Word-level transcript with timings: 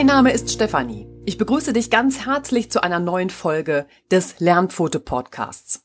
Mein 0.00 0.06
Name 0.06 0.32
ist 0.32 0.50
Stefanie. 0.50 1.06
Ich 1.26 1.36
begrüße 1.36 1.74
dich 1.74 1.90
ganz 1.90 2.24
herzlich 2.24 2.70
zu 2.70 2.82
einer 2.82 3.00
neuen 3.00 3.28
Folge 3.28 3.86
des 4.10 4.40
Lernfoto 4.40 4.98
Podcasts. 4.98 5.84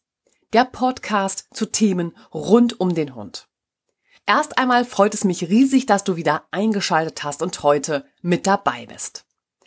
Der 0.54 0.64
Podcast 0.64 1.50
zu 1.52 1.66
Themen 1.66 2.16
rund 2.34 2.80
um 2.80 2.96
den 2.96 3.14
Hund. 3.14 3.50
Erst 4.26 4.58
einmal 4.58 4.86
freut 4.86 5.14
es 5.14 5.26
mich 5.26 5.50
riesig, 5.50 5.86
dass 5.86 6.06
du 6.06 6.16
wieder 6.16 6.46
eingeschaltet 6.52 7.26
hast 7.26 7.42
und 7.42 7.62
heute 7.62 8.06
mit 8.22 8.48
dabei 8.48 8.86
bist. 8.86 9.26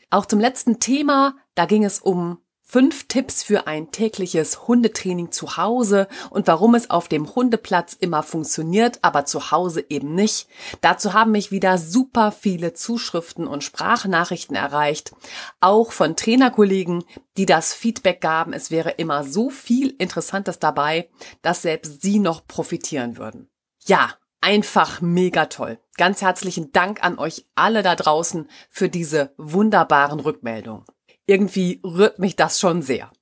Auch 0.09 0.25
zum 0.25 0.41
letzten 0.41 0.81
Thema, 0.81 1.37
da 1.55 1.67
ging 1.67 1.85
es 1.85 1.99
um 1.99 2.39
Fünf 2.71 3.09
Tipps 3.09 3.43
für 3.43 3.67
ein 3.67 3.93
tägliches 3.93 4.69
Hundetraining 4.69 5.33
zu 5.33 5.57
Hause 5.57 6.07
und 6.29 6.49
warum 6.49 6.75
es 6.75 6.91
auf 6.91 7.09
dem 7.09 7.35
Hundeplatz 7.35 7.97
immer 7.99 8.23
funktioniert, 8.23 8.99
aber 9.01 9.25
zu 9.25 9.51
Hause 9.51 9.87
eben 9.89 10.15
nicht. 10.15 10.49
Dazu 10.83 11.15
haben 11.15 11.31
mich 11.31 11.51
wieder 11.51 11.79
super 11.79 12.31
viele 12.31 12.75
Zuschriften 12.75 13.47
und 13.47 13.65
Sprachnachrichten 13.65 14.55
erreicht, 14.55 15.13
auch 15.61 15.93
von 15.93 16.15
Trainerkollegen, 16.15 17.05
die 17.39 17.47
das 17.47 17.73
Feedback 17.73 18.21
gaben, 18.21 18.53
es 18.53 18.71
wäre 18.71 18.91
immer 18.91 19.25
so 19.25 19.49
viel 19.49 19.95
Interessantes 19.97 20.59
dabei, 20.59 21.09
dass 21.41 21.63
selbst 21.63 22.03
sie 22.03 22.19
noch 22.19 22.47
profitieren 22.47 23.17
würden. 23.17 23.49
Ja, 23.87 24.13
einfach 24.43 25.01
mega 25.01 25.47
toll. 25.47 25.79
Ganz 25.97 26.21
herzlichen 26.21 26.71
Dank 26.73 27.03
an 27.03 27.19
euch 27.19 27.47
alle 27.55 27.83
da 27.83 27.97
draußen 27.97 28.47
für 28.69 28.91
diese 28.91 29.33
wunderbaren 29.39 30.21
Rückmeldungen. 30.21 30.85
Irgendwie 31.29 31.81
rührt 31.85 32.19
mich 32.19 32.37
das 32.37 32.59
schon 32.59 32.81
sehr. 32.81 33.13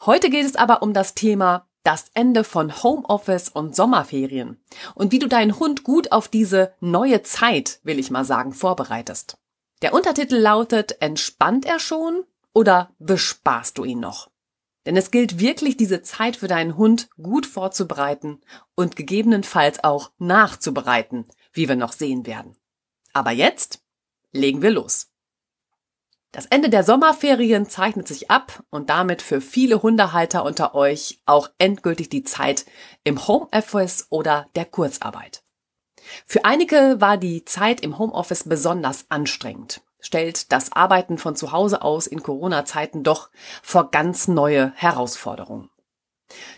Heute 0.00 0.28
geht 0.28 0.44
es 0.44 0.56
aber 0.56 0.82
um 0.82 0.92
das 0.92 1.14
Thema 1.14 1.68
das 1.84 2.06
Ende 2.14 2.42
von 2.42 2.82
Homeoffice 2.82 3.48
und 3.48 3.76
Sommerferien 3.76 4.60
und 4.96 5.12
wie 5.12 5.20
du 5.20 5.28
deinen 5.28 5.58
Hund 5.58 5.84
gut 5.84 6.10
auf 6.10 6.26
diese 6.26 6.74
neue 6.80 7.22
Zeit, 7.22 7.78
will 7.84 8.00
ich 8.00 8.10
mal 8.10 8.24
sagen, 8.24 8.52
vorbereitest. 8.52 9.38
Der 9.82 9.94
Untertitel 9.94 10.36
lautet, 10.36 11.00
entspannt 11.00 11.64
er 11.64 11.78
schon 11.78 12.24
oder 12.54 12.90
bespaßt 12.98 13.78
du 13.78 13.84
ihn 13.84 14.00
noch? 14.00 14.30
Denn 14.84 14.96
es 14.96 15.12
gilt 15.12 15.38
wirklich, 15.38 15.76
diese 15.76 16.02
Zeit 16.02 16.36
für 16.36 16.48
deinen 16.48 16.76
Hund 16.76 17.08
gut 17.22 17.46
vorzubereiten 17.46 18.40
und 18.74 18.96
gegebenenfalls 18.96 19.84
auch 19.84 20.10
nachzubereiten, 20.18 21.26
wie 21.52 21.68
wir 21.68 21.76
noch 21.76 21.92
sehen 21.92 22.26
werden. 22.26 22.56
Aber 23.12 23.30
jetzt 23.30 23.80
legen 24.32 24.60
wir 24.60 24.70
los. 24.70 25.11
Das 26.32 26.46
Ende 26.46 26.70
der 26.70 26.82
Sommerferien 26.82 27.68
zeichnet 27.68 28.08
sich 28.08 28.30
ab 28.30 28.62
und 28.70 28.88
damit 28.88 29.20
für 29.20 29.42
viele 29.42 29.82
Hundehalter 29.82 30.44
unter 30.44 30.74
euch 30.74 31.20
auch 31.26 31.50
endgültig 31.58 32.08
die 32.08 32.24
Zeit 32.24 32.64
im 33.04 33.28
Homeoffice 33.28 34.06
oder 34.08 34.46
der 34.56 34.64
Kurzarbeit. 34.64 35.42
Für 36.26 36.46
einige 36.46 36.96
war 37.00 37.18
die 37.18 37.44
Zeit 37.44 37.82
im 37.82 37.98
Homeoffice 37.98 38.44
besonders 38.44 39.04
anstrengend, 39.10 39.82
stellt 40.00 40.52
das 40.52 40.72
Arbeiten 40.72 41.18
von 41.18 41.36
zu 41.36 41.52
Hause 41.52 41.82
aus 41.82 42.06
in 42.06 42.22
Corona-Zeiten 42.22 43.02
doch 43.02 43.28
vor 43.62 43.90
ganz 43.90 44.26
neue 44.26 44.72
Herausforderungen. 44.74 45.68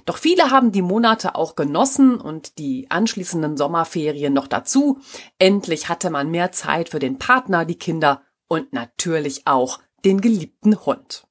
Doch 0.04 0.18
viele 0.18 0.52
haben 0.52 0.70
die 0.70 0.82
Monate 0.82 1.34
auch 1.34 1.56
genossen 1.56 2.20
und 2.20 2.58
die 2.58 2.92
anschließenden 2.92 3.56
Sommerferien 3.56 4.32
noch 4.32 4.46
dazu. 4.46 5.00
Endlich 5.40 5.88
hatte 5.88 6.10
man 6.10 6.30
mehr 6.30 6.52
Zeit 6.52 6.90
für 6.90 7.00
den 7.00 7.18
Partner, 7.18 7.64
die 7.64 7.74
Kinder 7.76 8.22
und 8.48 8.72
natürlich 8.72 9.46
auch 9.46 9.80
den 10.04 10.20
geliebten 10.20 10.84
Hund. 10.84 11.26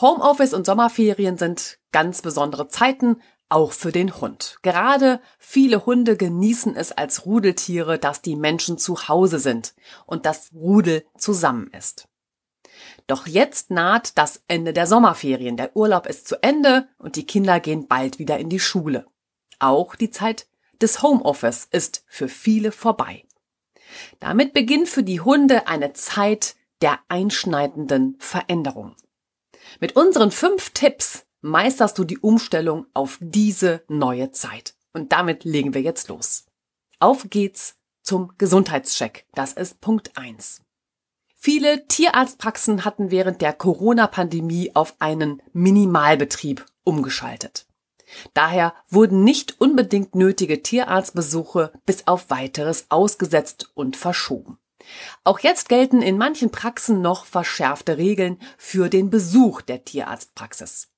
Homeoffice 0.00 0.52
und 0.52 0.66
Sommerferien 0.66 1.38
sind 1.38 1.78
ganz 1.90 2.22
besondere 2.22 2.68
Zeiten, 2.68 3.22
auch 3.48 3.72
für 3.72 3.92
den 3.92 4.20
Hund. 4.20 4.58
Gerade 4.62 5.20
viele 5.38 5.86
Hunde 5.86 6.16
genießen 6.16 6.76
es 6.76 6.92
als 6.92 7.26
Rudeltiere, 7.26 7.98
dass 7.98 8.20
die 8.20 8.36
Menschen 8.36 8.76
zu 8.76 9.08
Hause 9.08 9.38
sind 9.38 9.74
und 10.04 10.26
das 10.26 10.50
Rudel 10.52 11.06
zusammen 11.16 11.70
ist. 11.76 12.08
Doch 13.06 13.26
jetzt 13.26 13.70
naht 13.70 14.18
das 14.18 14.42
Ende 14.48 14.72
der 14.72 14.86
Sommerferien. 14.86 15.56
Der 15.56 15.76
Urlaub 15.76 16.06
ist 16.06 16.26
zu 16.26 16.42
Ende 16.42 16.88
und 16.98 17.16
die 17.16 17.26
Kinder 17.26 17.60
gehen 17.60 17.86
bald 17.86 18.18
wieder 18.18 18.38
in 18.38 18.48
die 18.48 18.60
Schule. 18.60 19.06
Auch 19.58 19.94
die 19.94 20.10
Zeit 20.10 20.48
des 20.80 21.02
Homeoffice 21.02 21.68
ist 21.70 22.04
für 22.08 22.28
viele 22.28 22.72
vorbei. 22.72 23.25
Damit 24.20 24.52
beginnt 24.52 24.88
für 24.88 25.02
die 25.02 25.20
Hunde 25.20 25.68
eine 25.68 25.92
Zeit 25.92 26.56
der 26.82 26.98
einschneidenden 27.08 28.16
Veränderung. 28.18 28.94
Mit 29.80 29.96
unseren 29.96 30.30
fünf 30.30 30.70
Tipps 30.70 31.26
meisterst 31.40 31.98
du 31.98 32.04
die 32.04 32.18
Umstellung 32.18 32.86
auf 32.94 33.18
diese 33.20 33.84
neue 33.88 34.30
Zeit. 34.30 34.74
Und 34.92 35.12
damit 35.12 35.44
legen 35.44 35.74
wir 35.74 35.82
jetzt 35.82 36.08
los. 36.08 36.46
Auf 36.98 37.26
geht's 37.28 37.76
zum 38.02 38.32
Gesundheitscheck. 38.38 39.26
Das 39.34 39.52
ist 39.52 39.80
Punkt 39.80 40.16
eins. 40.16 40.62
Viele 41.34 41.86
Tierarztpraxen 41.86 42.84
hatten 42.84 43.10
während 43.10 43.42
der 43.42 43.52
Corona-Pandemie 43.52 44.74
auf 44.74 44.96
einen 44.98 45.42
Minimalbetrieb 45.52 46.64
umgeschaltet. 46.82 47.66
Daher 48.34 48.74
wurden 48.88 49.24
nicht 49.24 49.60
unbedingt 49.60 50.14
nötige 50.14 50.62
Tierarztbesuche 50.62 51.72
bis 51.84 52.06
auf 52.06 52.30
weiteres 52.30 52.86
ausgesetzt 52.88 53.70
und 53.74 53.96
verschoben. 53.96 54.58
Auch 55.24 55.40
jetzt 55.40 55.68
gelten 55.68 56.02
in 56.02 56.16
manchen 56.16 56.50
Praxen 56.50 57.00
noch 57.02 57.24
verschärfte 57.24 57.98
Regeln 57.98 58.38
für 58.56 58.88
den 58.88 59.10
Besuch 59.10 59.62
der 59.62 59.84
Tierarztpraxis. 59.84 60.88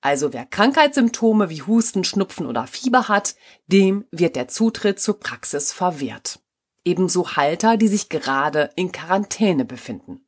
Also 0.00 0.32
wer 0.32 0.46
Krankheitssymptome 0.46 1.50
wie 1.50 1.62
Husten, 1.62 2.04
Schnupfen 2.04 2.46
oder 2.46 2.66
Fieber 2.66 3.08
hat, 3.08 3.34
dem 3.66 4.04
wird 4.10 4.36
der 4.36 4.48
Zutritt 4.48 5.00
zur 5.00 5.20
Praxis 5.20 5.72
verwehrt. 5.72 6.40
Ebenso 6.84 7.36
Halter, 7.36 7.76
die 7.76 7.88
sich 7.88 8.08
gerade 8.08 8.70
in 8.74 8.92
Quarantäne 8.92 9.64
befinden. 9.64 10.26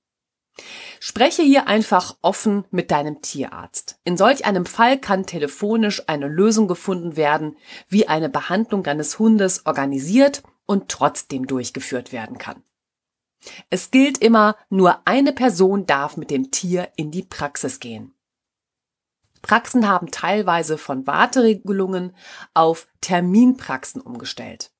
Spreche 1.00 1.42
hier 1.42 1.66
einfach 1.66 2.16
offen 2.22 2.64
mit 2.70 2.90
deinem 2.90 3.22
Tierarzt. 3.22 3.98
In 4.04 4.16
solch 4.16 4.44
einem 4.44 4.66
Fall 4.66 4.98
kann 4.98 5.26
telefonisch 5.26 6.02
eine 6.08 6.28
Lösung 6.28 6.68
gefunden 6.68 7.16
werden, 7.16 7.56
wie 7.88 8.08
eine 8.08 8.28
Behandlung 8.28 8.82
deines 8.82 9.18
Hundes 9.18 9.66
organisiert 9.66 10.42
und 10.66 10.88
trotzdem 10.88 11.46
durchgeführt 11.46 12.12
werden 12.12 12.38
kann. 12.38 12.62
Es 13.70 13.90
gilt 13.90 14.18
immer, 14.18 14.56
nur 14.70 15.06
eine 15.06 15.32
Person 15.32 15.86
darf 15.86 16.16
mit 16.16 16.30
dem 16.30 16.50
Tier 16.50 16.90
in 16.96 17.10
die 17.10 17.24
Praxis 17.24 17.80
gehen. 17.80 18.14
Praxen 19.40 19.88
haben 19.88 20.12
teilweise 20.12 20.78
von 20.78 21.06
Warteregelungen 21.06 22.14
auf 22.54 22.86
Terminpraxen 23.00 24.00
umgestellt. 24.00 24.70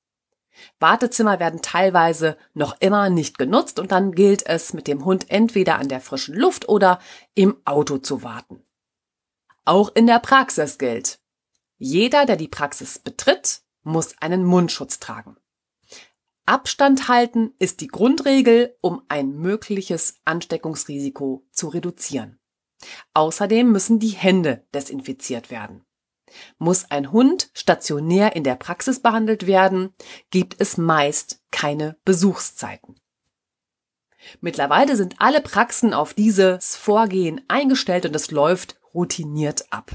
Wartezimmer 0.79 1.39
werden 1.39 1.61
teilweise 1.61 2.37
noch 2.53 2.75
immer 2.79 3.09
nicht 3.09 3.37
genutzt 3.37 3.79
und 3.79 3.91
dann 3.91 4.11
gilt 4.11 4.45
es, 4.45 4.73
mit 4.73 4.87
dem 4.87 5.05
Hund 5.05 5.29
entweder 5.29 5.79
an 5.79 5.89
der 5.89 6.01
frischen 6.01 6.35
Luft 6.35 6.69
oder 6.69 6.99
im 7.35 7.57
Auto 7.65 7.97
zu 7.97 8.23
warten. 8.23 8.63
Auch 9.65 9.91
in 9.95 10.07
der 10.07 10.19
Praxis 10.19 10.77
gilt, 10.77 11.19
jeder, 11.77 12.25
der 12.25 12.35
die 12.35 12.47
Praxis 12.47 12.99
betritt, 12.99 13.61
muss 13.83 14.15
einen 14.21 14.43
Mundschutz 14.45 14.99
tragen. 14.99 15.37
Abstand 16.45 17.07
halten 17.07 17.53
ist 17.59 17.79
die 17.79 17.87
Grundregel, 17.87 18.75
um 18.81 19.01
ein 19.07 19.37
mögliches 19.37 20.15
Ansteckungsrisiko 20.25 21.45
zu 21.51 21.69
reduzieren. 21.69 22.39
Außerdem 23.13 23.71
müssen 23.71 23.99
die 23.99 24.09
Hände 24.09 24.67
desinfiziert 24.73 25.49
werden. 25.49 25.85
Muss 26.57 26.89
ein 26.91 27.11
Hund 27.11 27.49
stationär 27.53 28.35
in 28.35 28.43
der 28.43 28.55
Praxis 28.55 28.99
behandelt 29.01 29.47
werden, 29.47 29.93
gibt 30.29 30.55
es 30.59 30.77
meist 30.77 31.41
keine 31.51 31.97
Besuchszeiten. 32.05 32.95
Mittlerweile 34.41 34.95
sind 34.95 35.15
alle 35.19 35.41
Praxen 35.41 35.93
auf 35.93 36.13
dieses 36.13 36.75
Vorgehen 36.75 37.41
eingestellt 37.47 38.05
und 38.05 38.15
es 38.15 38.31
läuft 38.31 38.79
routiniert 38.93 39.65
ab. 39.71 39.91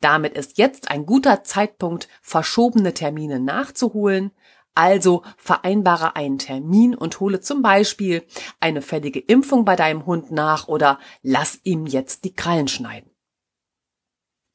Damit 0.00 0.34
ist 0.34 0.58
jetzt 0.58 0.90
ein 0.90 1.06
guter 1.06 1.42
Zeitpunkt, 1.44 2.08
verschobene 2.20 2.94
Termine 2.94 3.40
nachzuholen. 3.40 4.32
Also 4.74 5.22
vereinbare 5.36 6.16
einen 6.16 6.38
Termin 6.38 6.94
und 6.94 7.20
hole 7.20 7.40
zum 7.40 7.60
Beispiel 7.60 8.24
eine 8.58 8.80
fällige 8.80 9.20
Impfung 9.20 9.66
bei 9.66 9.76
deinem 9.76 10.06
Hund 10.06 10.30
nach 10.30 10.66
oder 10.66 10.98
lass 11.22 11.60
ihm 11.62 11.86
jetzt 11.86 12.24
die 12.24 12.34
Krallen 12.34 12.68
schneiden. 12.68 13.10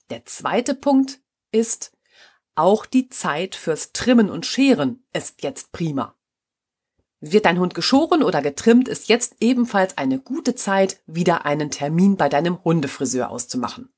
Der 0.09 0.25
zweite 0.25 0.73
Punkt 0.73 1.19
ist, 1.51 1.91
auch 2.55 2.85
die 2.85 3.07
Zeit 3.09 3.55
fürs 3.55 3.93
Trimmen 3.93 4.29
und 4.29 4.45
Scheren 4.45 5.05
ist 5.13 5.43
jetzt 5.43 5.71
prima. 5.71 6.15
Wird 7.19 7.45
dein 7.45 7.59
Hund 7.59 7.73
geschoren 7.73 8.23
oder 8.23 8.41
getrimmt, 8.41 8.87
ist 8.87 9.09
jetzt 9.09 9.37
ebenfalls 9.39 9.97
eine 9.97 10.19
gute 10.19 10.55
Zeit, 10.55 11.01
wieder 11.07 11.45
einen 11.45 11.71
Termin 11.71 12.15
bei 12.15 12.29
deinem 12.29 12.63
Hundefriseur 12.63 13.29
auszumachen. 13.29 13.89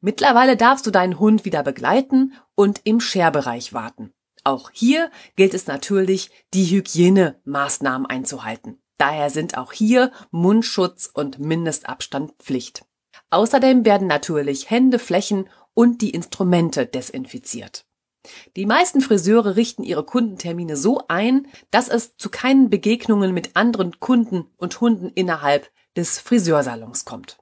Mittlerweile 0.00 0.56
darfst 0.56 0.86
du 0.86 0.90
deinen 0.90 1.18
Hund 1.18 1.44
wieder 1.44 1.62
begleiten 1.62 2.34
und 2.54 2.80
im 2.84 3.00
Scherbereich 3.00 3.72
warten. 3.72 4.12
Auch 4.44 4.70
hier 4.72 5.10
gilt 5.36 5.54
es 5.54 5.66
natürlich, 5.66 6.30
die 6.54 6.64
Hygienemaßnahmen 6.64 8.06
einzuhalten. 8.06 8.80
Daher 8.98 9.30
sind 9.30 9.56
auch 9.56 9.72
hier 9.72 10.12
Mundschutz 10.30 11.10
und 11.12 11.38
Mindestabstand 11.38 12.32
Pflicht. 12.38 12.84
Außerdem 13.30 13.84
werden 13.84 14.08
natürlich 14.08 14.70
Hände, 14.70 14.98
Flächen 14.98 15.48
und 15.74 16.02
die 16.02 16.10
Instrumente 16.10 16.86
desinfiziert. 16.86 17.86
Die 18.56 18.66
meisten 18.66 19.00
Friseure 19.00 19.56
richten 19.56 19.82
ihre 19.82 20.04
Kundentermine 20.04 20.76
so 20.76 21.02
ein, 21.08 21.46
dass 21.70 21.88
es 21.88 22.16
zu 22.16 22.28
keinen 22.30 22.68
Begegnungen 22.68 23.32
mit 23.32 23.56
anderen 23.56 23.98
Kunden 23.98 24.46
und 24.56 24.80
Hunden 24.80 25.08
innerhalb 25.14 25.70
des 25.96 26.18
Friseursalons 26.18 27.04
kommt. 27.04 27.38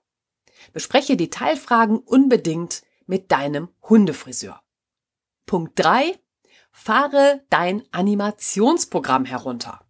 Bespreche 0.73 1.17
Detailfragen 1.17 1.99
unbedingt 1.99 2.83
mit 3.07 3.33
deinem 3.33 3.69
Hundefriseur. 3.83 4.63
Punkt 5.47 5.73
3. 5.79 6.19
Fahre 6.71 7.43
dein 7.51 7.83
Animationsprogramm 7.91 9.25
herunter. 9.25 9.88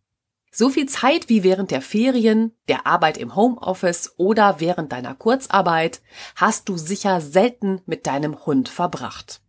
So 0.61 0.71
viel 0.71 0.87
Zeit 0.87 1.29
wie 1.29 1.45
während 1.45 1.71
der 1.71 1.81
Ferien, 1.81 2.51
der 2.67 2.85
Arbeit 2.85 3.17
im 3.17 3.37
Homeoffice 3.37 4.15
oder 4.17 4.57
während 4.59 4.91
deiner 4.91 5.15
Kurzarbeit 5.15 6.03
hast 6.35 6.69
du 6.69 6.77
sicher 6.77 7.21
selten 7.21 7.81
mit 7.87 8.09
deinem 8.09 8.45
Hund 8.45 8.69
verbracht. 8.69 9.41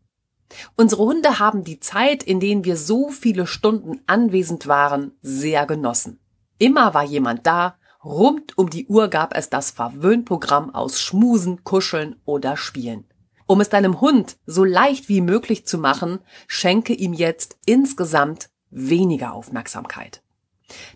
Unsere 0.76 1.02
Hunde 1.02 1.40
haben 1.40 1.64
die 1.64 1.80
Zeit, 1.80 2.22
in 2.22 2.40
denen 2.40 2.64
wir 2.64 2.78
so 2.78 3.10
viele 3.10 3.48
Stunden 3.48 4.02
anwesend 4.06 4.68
waren, 4.68 5.14
sehr 5.24 5.66
genossen. 5.66 6.20
Immer 6.60 6.94
war 6.94 7.06
jemand 7.06 7.48
da, 7.48 7.80
rund 8.06 8.56
um 8.60 8.70
die 8.70 8.86
Uhr 8.86 9.08
gab 9.08 9.36
es 9.36 9.50
das 9.50 9.72
Verwöhnprogramm 9.72 10.76
aus 10.76 11.02
Schmusen, 11.02 11.64
Kuscheln 11.64 12.18
oder 12.26 12.56
Spielen. 12.56 13.06
Um 13.48 13.62
es 13.62 13.70
deinem 13.70 14.00
Hund 14.00 14.38
so 14.46 14.64
leicht 14.64 15.10
wie 15.10 15.22
möglich 15.22 15.66
zu 15.66 15.80
machen, 15.80 16.20
schenke 16.48 16.94
ihm 16.94 17.14
jetzt 17.14 17.58
insgesamt 17.66 18.52
weniger 18.70 19.34
Aufmerksamkeit. 19.34 20.22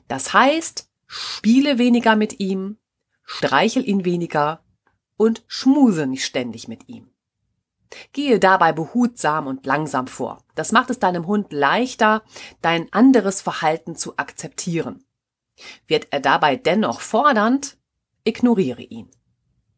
Das 0.07 0.33
heißt, 0.33 0.89
spiele 1.07 1.77
weniger 1.77 2.15
mit 2.15 2.39
ihm, 2.39 2.77
streichel 3.23 3.87
ihn 3.87 4.05
weniger 4.05 4.63
und 5.17 5.43
schmuse 5.47 6.07
nicht 6.07 6.25
ständig 6.25 6.67
mit 6.67 6.89
ihm. 6.89 7.09
Gehe 8.11 8.39
dabei 8.39 8.73
behutsam 8.73 9.47
und 9.47 9.65
langsam 9.65 10.07
vor. 10.07 10.43
Das 10.55 10.71
macht 10.71 10.89
es 10.89 10.99
deinem 10.99 11.27
Hund 11.27 11.53
leichter, 11.53 12.23
dein 12.61 12.91
anderes 12.91 13.41
Verhalten 13.41 13.95
zu 13.95 14.17
akzeptieren. 14.17 15.05
Wird 15.87 16.07
er 16.11 16.19
dabei 16.19 16.55
dennoch 16.55 17.01
fordernd, 17.01 17.77
ignoriere 18.23 18.81
ihn. 18.81 19.09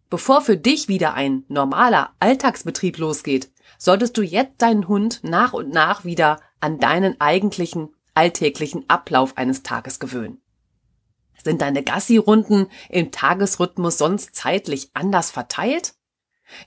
Bevor 0.10 0.42
für 0.42 0.56
dich 0.56 0.88
wieder 0.88 1.14
ein 1.14 1.44
normaler 1.48 2.14
Alltagsbetrieb 2.20 2.98
losgeht, 2.98 3.52
solltest 3.78 4.18
du 4.18 4.22
jetzt 4.22 4.62
deinen 4.62 4.88
Hund 4.88 5.20
nach 5.24 5.54
und 5.54 5.70
nach 5.70 6.06
wieder 6.06 6.40
an 6.60 6.80
deinen 6.80 7.20
eigentlichen 7.20 7.95
alltäglichen 8.16 8.90
Ablauf 8.90 9.38
eines 9.38 9.64
Tages 9.64 10.00
gewöhnen. 10.00 10.42
Sind 11.44 11.62
deine 11.62 11.84
Gassi-Runden 11.84 12.68
im 12.90 13.12
Tagesrhythmus 13.12 13.98
sonst 13.98 14.36
zeitlich 14.36 14.90
anders 14.94 15.30
verteilt? 15.30 15.94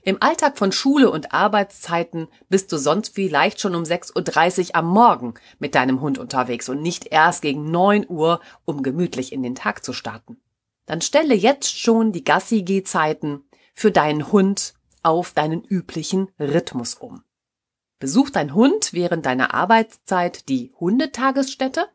Im 0.03 0.21
Alltag 0.21 0.57
von 0.57 0.71
Schule 0.71 1.09
und 1.09 1.33
Arbeitszeiten 1.33 2.27
bist 2.49 2.71
du 2.71 2.77
sonst 2.77 3.15
vielleicht 3.15 3.59
schon 3.61 3.75
um 3.75 3.83
6.30 3.83 4.69
Uhr 4.69 4.75
am 4.75 4.87
Morgen 4.87 5.33
mit 5.57 5.75
deinem 5.75 6.01
Hund 6.01 6.17
unterwegs 6.17 6.69
und 6.69 6.81
nicht 6.81 7.07
erst 7.11 7.41
gegen 7.41 7.71
9 7.71 8.05
Uhr, 8.07 8.41
um 8.65 8.83
gemütlich 8.83 9.31
in 9.31 9.41
den 9.41 9.55
Tag 9.55 9.83
zu 9.83 9.93
starten. 9.93 10.37
Dann 10.85 11.01
stelle 11.01 11.35
jetzt 11.35 11.79
schon 11.79 12.11
die 12.11 12.23
Gassi-Gehzeiten 12.23 13.43
für 13.73 13.91
deinen 13.91 14.31
Hund 14.31 14.73
auf 15.01 15.31
deinen 15.33 15.63
üblichen 15.63 16.29
Rhythmus 16.39 16.95
um. 16.95 17.23
Besucht 17.99 18.37
dein 18.37 18.53
Hund 18.53 18.93
während 18.93 19.25
deiner 19.25 19.53
Arbeitszeit 19.53 20.47
die 20.47 20.71
Hundetagesstätte? 20.79 21.87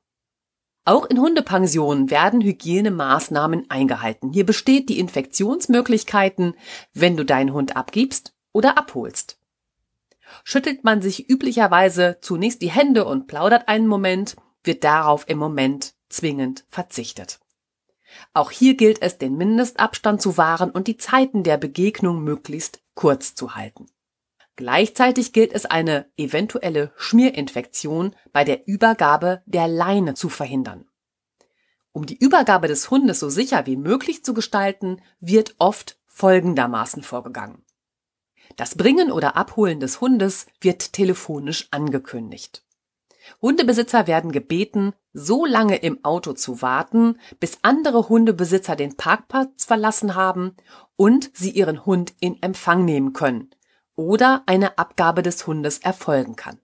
Auch 0.84 1.06
in 1.06 1.18
Hundepensionen 1.18 2.10
werden 2.10 2.42
Hygienemaßnahmen 2.42 3.70
eingehalten. 3.70 4.30
Hier 4.32 4.44
besteht 4.44 4.90
die 4.90 4.98
Infektionsmöglichkeiten, 4.98 6.54
wenn 6.92 7.16
du 7.16 7.24
deinen 7.24 7.54
Hund 7.54 7.74
abgibst 7.74 8.34
oder 8.52 8.76
abholst. 8.76 9.38
Schüttelt 10.42 10.84
man 10.84 11.00
sich 11.00 11.30
üblicherweise 11.30 12.18
zunächst 12.20 12.60
die 12.60 12.70
Hände 12.70 13.06
und 13.06 13.26
plaudert 13.26 13.68
einen 13.68 13.86
Moment, 13.86 14.36
wird 14.62 14.84
darauf 14.84 15.26
im 15.26 15.38
Moment 15.38 15.94
zwingend 16.10 16.64
verzichtet. 16.68 17.40
Auch 18.34 18.50
hier 18.50 18.74
gilt 18.74 19.00
es, 19.00 19.16
den 19.16 19.36
Mindestabstand 19.36 20.20
zu 20.20 20.36
wahren 20.36 20.70
und 20.70 20.86
die 20.86 20.98
Zeiten 20.98 21.44
der 21.44 21.56
Begegnung 21.56 22.22
möglichst 22.22 22.82
kurz 22.94 23.34
zu 23.34 23.54
halten. 23.54 23.86
Gleichzeitig 24.56 25.32
gilt 25.32 25.52
es, 25.52 25.66
eine 25.66 26.06
eventuelle 26.16 26.92
Schmierinfektion 26.96 28.14
bei 28.32 28.44
der 28.44 28.68
Übergabe 28.68 29.42
der 29.46 29.66
Leine 29.66 30.14
zu 30.14 30.28
verhindern. 30.28 30.86
Um 31.92 32.06
die 32.06 32.18
Übergabe 32.18 32.68
des 32.68 32.90
Hundes 32.90 33.20
so 33.20 33.28
sicher 33.28 33.66
wie 33.66 33.76
möglich 33.76 34.24
zu 34.24 34.34
gestalten, 34.34 35.00
wird 35.20 35.54
oft 35.58 35.98
folgendermaßen 36.06 37.02
vorgegangen. 37.02 37.64
Das 38.56 38.76
Bringen 38.76 39.10
oder 39.10 39.36
Abholen 39.36 39.80
des 39.80 40.00
Hundes 40.00 40.46
wird 40.60 40.92
telefonisch 40.92 41.68
angekündigt. 41.70 42.64
Hundebesitzer 43.40 44.06
werden 44.06 44.32
gebeten, 44.32 44.92
so 45.12 45.46
lange 45.46 45.76
im 45.76 46.04
Auto 46.04 46.32
zu 46.34 46.62
warten, 46.62 47.18
bis 47.40 47.58
andere 47.62 48.08
Hundebesitzer 48.08 48.76
den 48.76 48.96
Parkplatz 48.96 49.64
verlassen 49.64 50.14
haben 50.14 50.56
und 50.96 51.30
sie 51.32 51.50
ihren 51.50 51.86
Hund 51.86 52.12
in 52.20 52.42
Empfang 52.42 52.84
nehmen 52.84 53.12
können, 53.12 53.50
oder 53.96 54.43
eine 54.46 54.79
Abgabe 54.79 55.23
des 55.23 55.46
Hundes 55.46 55.79
erfolgen 55.79 56.37
kann. 56.37 56.58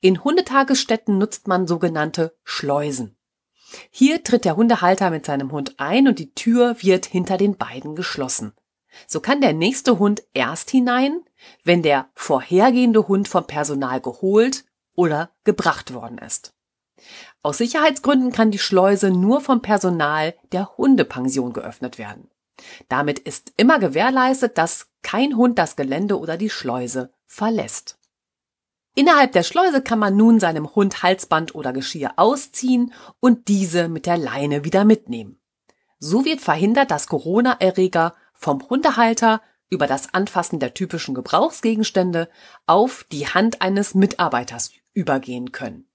In 0.00 0.24
Hundetagesstätten 0.24 1.18
nutzt 1.18 1.46
man 1.46 1.66
sogenannte 1.66 2.36
Schleusen. 2.42 3.16
Hier 3.90 4.24
tritt 4.24 4.44
der 4.44 4.56
Hundehalter 4.56 5.10
mit 5.10 5.26
seinem 5.26 5.52
Hund 5.52 5.74
ein 5.78 6.08
und 6.08 6.18
die 6.18 6.34
Tür 6.34 6.76
wird 6.80 7.06
hinter 7.06 7.36
den 7.36 7.56
beiden 7.56 7.94
geschlossen. 7.94 8.52
So 9.06 9.20
kann 9.20 9.40
der 9.40 9.52
nächste 9.52 10.00
Hund 10.00 10.24
erst 10.34 10.70
hinein, 10.70 11.20
wenn 11.62 11.82
der 11.82 12.10
vorhergehende 12.14 13.06
Hund 13.06 13.28
vom 13.28 13.46
Personal 13.46 14.00
geholt 14.00 14.64
oder 14.96 15.30
gebracht 15.44 15.94
worden 15.94 16.18
ist. 16.18 16.52
Aus 17.42 17.58
Sicherheitsgründen 17.58 18.32
kann 18.32 18.50
die 18.50 18.58
Schleuse 18.58 19.10
nur 19.10 19.40
vom 19.40 19.62
Personal 19.62 20.34
der 20.52 20.76
Hundepension 20.76 21.52
geöffnet 21.52 21.96
werden. 21.96 22.28
Damit 22.88 23.18
ist 23.18 23.52
immer 23.56 23.78
gewährleistet, 23.78 24.58
dass 24.58 24.88
kein 25.02 25.36
Hund 25.36 25.58
das 25.58 25.76
Gelände 25.76 26.18
oder 26.18 26.36
die 26.36 26.50
Schleuse 26.50 27.12
verlässt. 27.26 27.98
Innerhalb 28.94 29.32
der 29.32 29.44
Schleuse 29.44 29.82
kann 29.82 29.98
man 29.98 30.16
nun 30.16 30.40
seinem 30.40 30.74
Hund 30.74 31.02
Halsband 31.02 31.54
oder 31.54 31.72
Geschirr 31.72 32.12
ausziehen 32.16 32.92
und 33.20 33.48
diese 33.48 33.88
mit 33.88 34.06
der 34.06 34.18
Leine 34.18 34.64
wieder 34.64 34.84
mitnehmen. 34.84 35.40
So 35.98 36.24
wird 36.24 36.40
verhindert, 36.40 36.90
dass 36.90 37.06
Corona-Erreger 37.06 38.14
vom 38.34 38.68
Hundehalter 38.68 39.42
über 39.68 39.86
das 39.86 40.12
Anfassen 40.12 40.58
der 40.58 40.74
typischen 40.74 41.14
Gebrauchsgegenstände 41.14 42.28
auf 42.66 43.04
die 43.12 43.28
Hand 43.28 43.62
eines 43.62 43.94
Mitarbeiters 43.94 44.72
übergehen 44.92 45.52
können. 45.52 45.86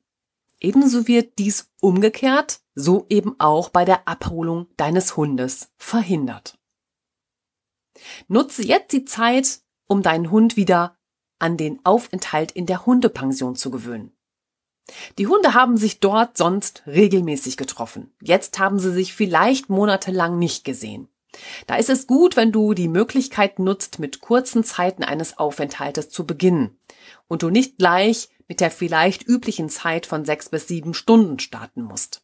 Ebenso 0.61 1.07
wird 1.07 1.37
dies 1.37 1.71
umgekehrt, 1.81 2.61
so 2.75 3.05
eben 3.09 3.35
auch 3.39 3.69
bei 3.69 3.83
der 3.83 4.07
Abholung 4.07 4.67
deines 4.77 5.17
Hundes 5.17 5.71
verhindert. 5.77 6.57
Nutze 8.27 8.63
jetzt 8.63 8.91
die 8.93 9.05
Zeit, 9.05 9.59
um 9.87 10.01
deinen 10.01 10.31
Hund 10.31 10.55
wieder 10.55 10.97
an 11.39 11.57
den 11.57 11.79
Aufenthalt 11.83 12.51
in 12.51 12.65
der 12.65 12.85
Hundepension 12.85 13.55
zu 13.55 13.71
gewöhnen. 13.71 14.11
Die 15.17 15.27
Hunde 15.27 15.53
haben 15.53 15.77
sich 15.77 15.99
dort 15.99 16.37
sonst 16.37 16.83
regelmäßig 16.85 17.57
getroffen. 17.57 18.13
Jetzt 18.21 18.59
haben 18.59 18.79
sie 18.79 18.93
sich 18.93 19.13
vielleicht 19.13 19.69
monatelang 19.69 20.37
nicht 20.37 20.63
gesehen. 20.63 21.09
Da 21.67 21.75
ist 21.75 21.89
es 21.89 22.07
gut, 22.07 22.35
wenn 22.35 22.51
du 22.51 22.73
die 22.73 22.87
Möglichkeit 22.87 23.59
nutzt, 23.59 23.99
mit 23.99 24.21
kurzen 24.21 24.63
Zeiten 24.63 25.03
eines 25.03 25.37
Aufenthaltes 25.37 26.09
zu 26.09 26.25
beginnen 26.25 26.79
und 27.27 27.43
du 27.43 27.49
nicht 27.49 27.77
gleich 27.77 28.29
mit 28.47 28.59
der 28.59 28.71
vielleicht 28.71 29.27
üblichen 29.27 29.69
Zeit 29.69 30.05
von 30.05 30.23
sechs 30.23 30.49
bis 30.49 30.67
sieben 30.67 30.93
Stunden 30.93 31.39
starten 31.39 31.81
musst. 31.81 32.23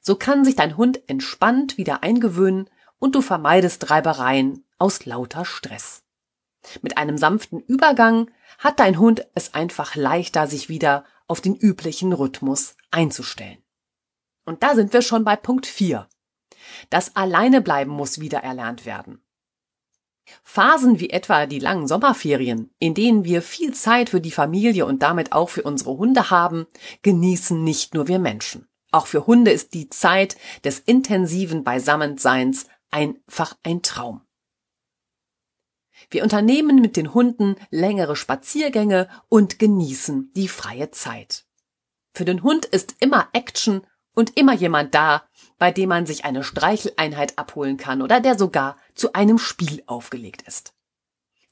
So 0.00 0.16
kann 0.16 0.44
sich 0.44 0.56
dein 0.56 0.76
Hund 0.76 1.00
entspannt 1.08 1.78
wieder 1.78 2.02
eingewöhnen 2.02 2.68
und 2.98 3.14
du 3.14 3.22
vermeidest 3.22 3.90
Reibereien 3.90 4.64
aus 4.78 5.04
lauter 5.04 5.44
Stress. 5.44 6.02
Mit 6.82 6.98
einem 6.98 7.18
sanften 7.18 7.60
Übergang 7.60 8.30
hat 8.58 8.80
dein 8.80 8.98
Hund 8.98 9.26
es 9.34 9.54
einfach 9.54 9.94
leichter, 9.94 10.46
sich 10.46 10.68
wieder 10.68 11.04
auf 11.28 11.40
den 11.40 11.54
üblichen 11.54 12.12
Rhythmus 12.12 12.76
einzustellen. 12.90 13.58
Und 14.44 14.62
da 14.62 14.74
sind 14.74 14.92
wir 14.92 15.02
schon 15.02 15.24
bei 15.24 15.36
Punkt 15.36 15.66
4. 15.66 16.08
Das 16.90 17.16
Alleinebleiben 17.16 17.92
muss 17.92 18.20
wieder 18.20 18.38
erlernt 18.38 18.86
werden. 18.86 19.22
Phasen 20.42 20.98
wie 20.98 21.10
etwa 21.10 21.46
die 21.46 21.60
langen 21.60 21.86
Sommerferien, 21.86 22.70
in 22.78 22.94
denen 22.94 23.24
wir 23.24 23.42
viel 23.42 23.74
Zeit 23.74 24.10
für 24.10 24.20
die 24.20 24.32
Familie 24.32 24.86
und 24.86 25.02
damit 25.02 25.32
auch 25.32 25.50
für 25.50 25.62
unsere 25.62 25.96
Hunde 25.96 26.30
haben, 26.30 26.66
genießen 27.02 27.62
nicht 27.62 27.94
nur 27.94 28.08
wir 28.08 28.18
Menschen. 28.18 28.66
Auch 28.90 29.06
für 29.06 29.26
Hunde 29.26 29.50
ist 29.50 29.74
die 29.74 29.88
Zeit 29.88 30.36
des 30.64 30.80
intensiven 30.80 31.64
Beisammenseins 31.64 32.66
einfach 32.90 33.56
ein 33.62 33.82
Traum. 33.82 34.22
Wir 36.10 36.22
unternehmen 36.22 36.80
mit 36.80 36.96
den 36.96 37.14
Hunden 37.14 37.56
längere 37.70 38.16
Spaziergänge 38.16 39.08
und 39.28 39.58
genießen 39.58 40.32
die 40.34 40.48
freie 40.48 40.90
Zeit. 40.90 41.46
Für 42.12 42.24
den 42.24 42.42
Hund 42.42 42.64
ist 42.66 42.96
immer 43.00 43.28
Action 43.32 43.86
und 44.14 44.36
immer 44.36 44.54
jemand 44.54 44.94
da, 44.94 45.24
bei 45.58 45.70
dem 45.70 45.88
man 45.88 46.06
sich 46.06 46.24
eine 46.24 46.44
Streicheleinheit 46.44 47.38
abholen 47.38 47.76
kann 47.76 48.02
oder 48.02 48.20
der 48.20 48.38
sogar 48.38 48.78
zu 48.94 49.12
einem 49.12 49.38
Spiel 49.38 49.82
aufgelegt 49.86 50.42
ist. 50.42 50.74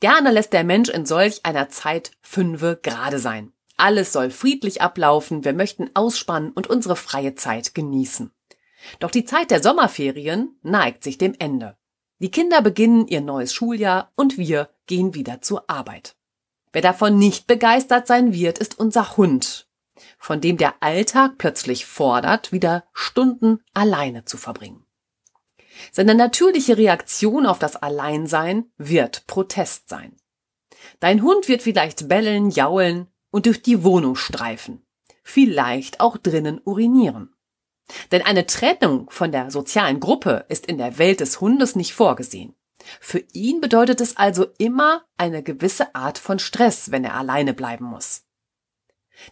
Gerne 0.00 0.30
lässt 0.30 0.52
der 0.52 0.64
Mensch 0.64 0.88
in 0.88 1.06
solch 1.06 1.44
einer 1.46 1.68
Zeit 1.68 2.12
fünfe 2.20 2.78
gerade 2.82 3.18
sein. 3.18 3.52
Alles 3.76 4.12
soll 4.12 4.30
friedlich 4.30 4.82
ablaufen, 4.82 5.44
wir 5.44 5.52
möchten 5.52 5.90
ausspannen 5.94 6.52
und 6.52 6.66
unsere 6.66 6.96
freie 6.96 7.34
Zeit 7.34 7.74
genießen. 7.74 8.30
Doch 8.98 9.10
die 9.10 9.24
Zeit 9.24 9.50
der 9.50 9.62
Sommerferien 9.62 10.58
neigt 10.62 11.02
sich 11.02 11.18
dem 11.18 11.34
Ende. 11.38 11.76
Die 12.18 12.30
Kinder 12.30 12.62
beginnen 12.62 13.06
ihr 13.08 13.20
neues 13.20 13.52
Schuljahr 13.52 14.12
und 14.14 14.38
wir 14.38 14.70
gehen 14.86 15.14
wieder 15.14 15.42
zur 15.42 15.68
Arbeit. 15.68 16.16
Wer 16.72 16.82
davon 16.82 17.18
nicht 17.18 17.46
begeistert 17.46 18.06
sein 18.06 18.32
wird, 18.32 18.58
ist 18.58 18.78
unser 18.78 19.16
Hund, 19.16 19.68
von 20.18 20.40
dem 20.40 20.56
der 20.56 20.74
Alltag 20.80 21.38
plötzlich 21.38 21.86
fordert, 21.86 22.52
wieder 22.52 22.84
Stunden 22.92 23.60
alleine 23.74 24.24
zu 24.24 24.36
verbringen. 24.36 24.84
Seine 25.92 26.14
natürliche 26.14 26.76
Reaktion 26.76 27.46
auf 27.46 27.58
das 27.58 27.76
Alleinsein 27.76 28.70
wird 28.76 29.26
Protest 29.26 29.88
sein. 29.88 30.16
Dein 31.00 31.22
Hund 31.22 31.48
wird 31.48 31.62
vielleicht 31.62 32.08
bellen, 32.08 32.50
jaulen 32.50 33.08
und 33.30 33.46
durch 33.46 33.62
die 33.62 33.82
Wohnung 33.82 34.16
streifen, 34.16 34.86
vielleicht 35.22 36.00
auch 36.00 36.16
drinnen 36.16 36.60
urinieren. 36.64 37.33
Denn 38.12 38.22
eine 38.22 38.46
Trennung 38.46 39.10
von 39.10 39.32
der 39.32 39.50
sozialen 39.50 40.00
Gruppe 40.00 40.46
ist 40.48 40.66
in 40.66 40.78
der 40.78 40.98
Welt 40.98 41.20
des 41.20 41.40
Hundes 41.40 41.76
nicht 41.76 41.94
vorgesehen. 41.94 42.54
Für 43.00 43.22
ihn 43.32 43.60
bedeutet 43.60 44.00
es 44.00 44.16
also 44.16 44.46
immer 44.58 45.04
eine 45.16 45.42
gewisse 45.42 45.94
Art 45.94 46.18
von 46.18 46.38
Stress, 46.38 46.90
wenn 46.90 47.04
er 47.04 47.14
alleine 47.14 47.54
bleiben 47.54 47.86
muss. 47.86 48.24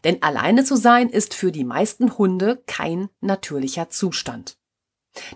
Denn 0.05 0.23
alleine 0.23 0.65
zu 0.65 0.77
sein 0.77 1.09
ist 1.09 1.35
für 1.35 1.53
die 1.53 1.65
meisten 1.65 2.17
Hunde 2.17 2.63
kein 2.67 3.09
natürlicher 3.21 3.91
Zustand. 3.91 4.57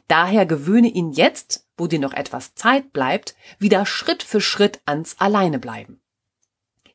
Daher 0.08 0.46
gewöhne 0.46 0.88
ihn 0.88 1.12
jetzt, 1.12 1.66
wo 1.76 1.86
dir 1.86 1.98
noch 1.98 2.14
etwas 2.14 2.54
Zeit 2.54 2.92
bleibt, 2.92 3.34
wieder 3.58 3.84
Schritt 3.84 4.22
für 4.22 4.40
Schritt 4.40 4.80
ans 4.86 5.16
Alleinebleiben. 5.18 6.00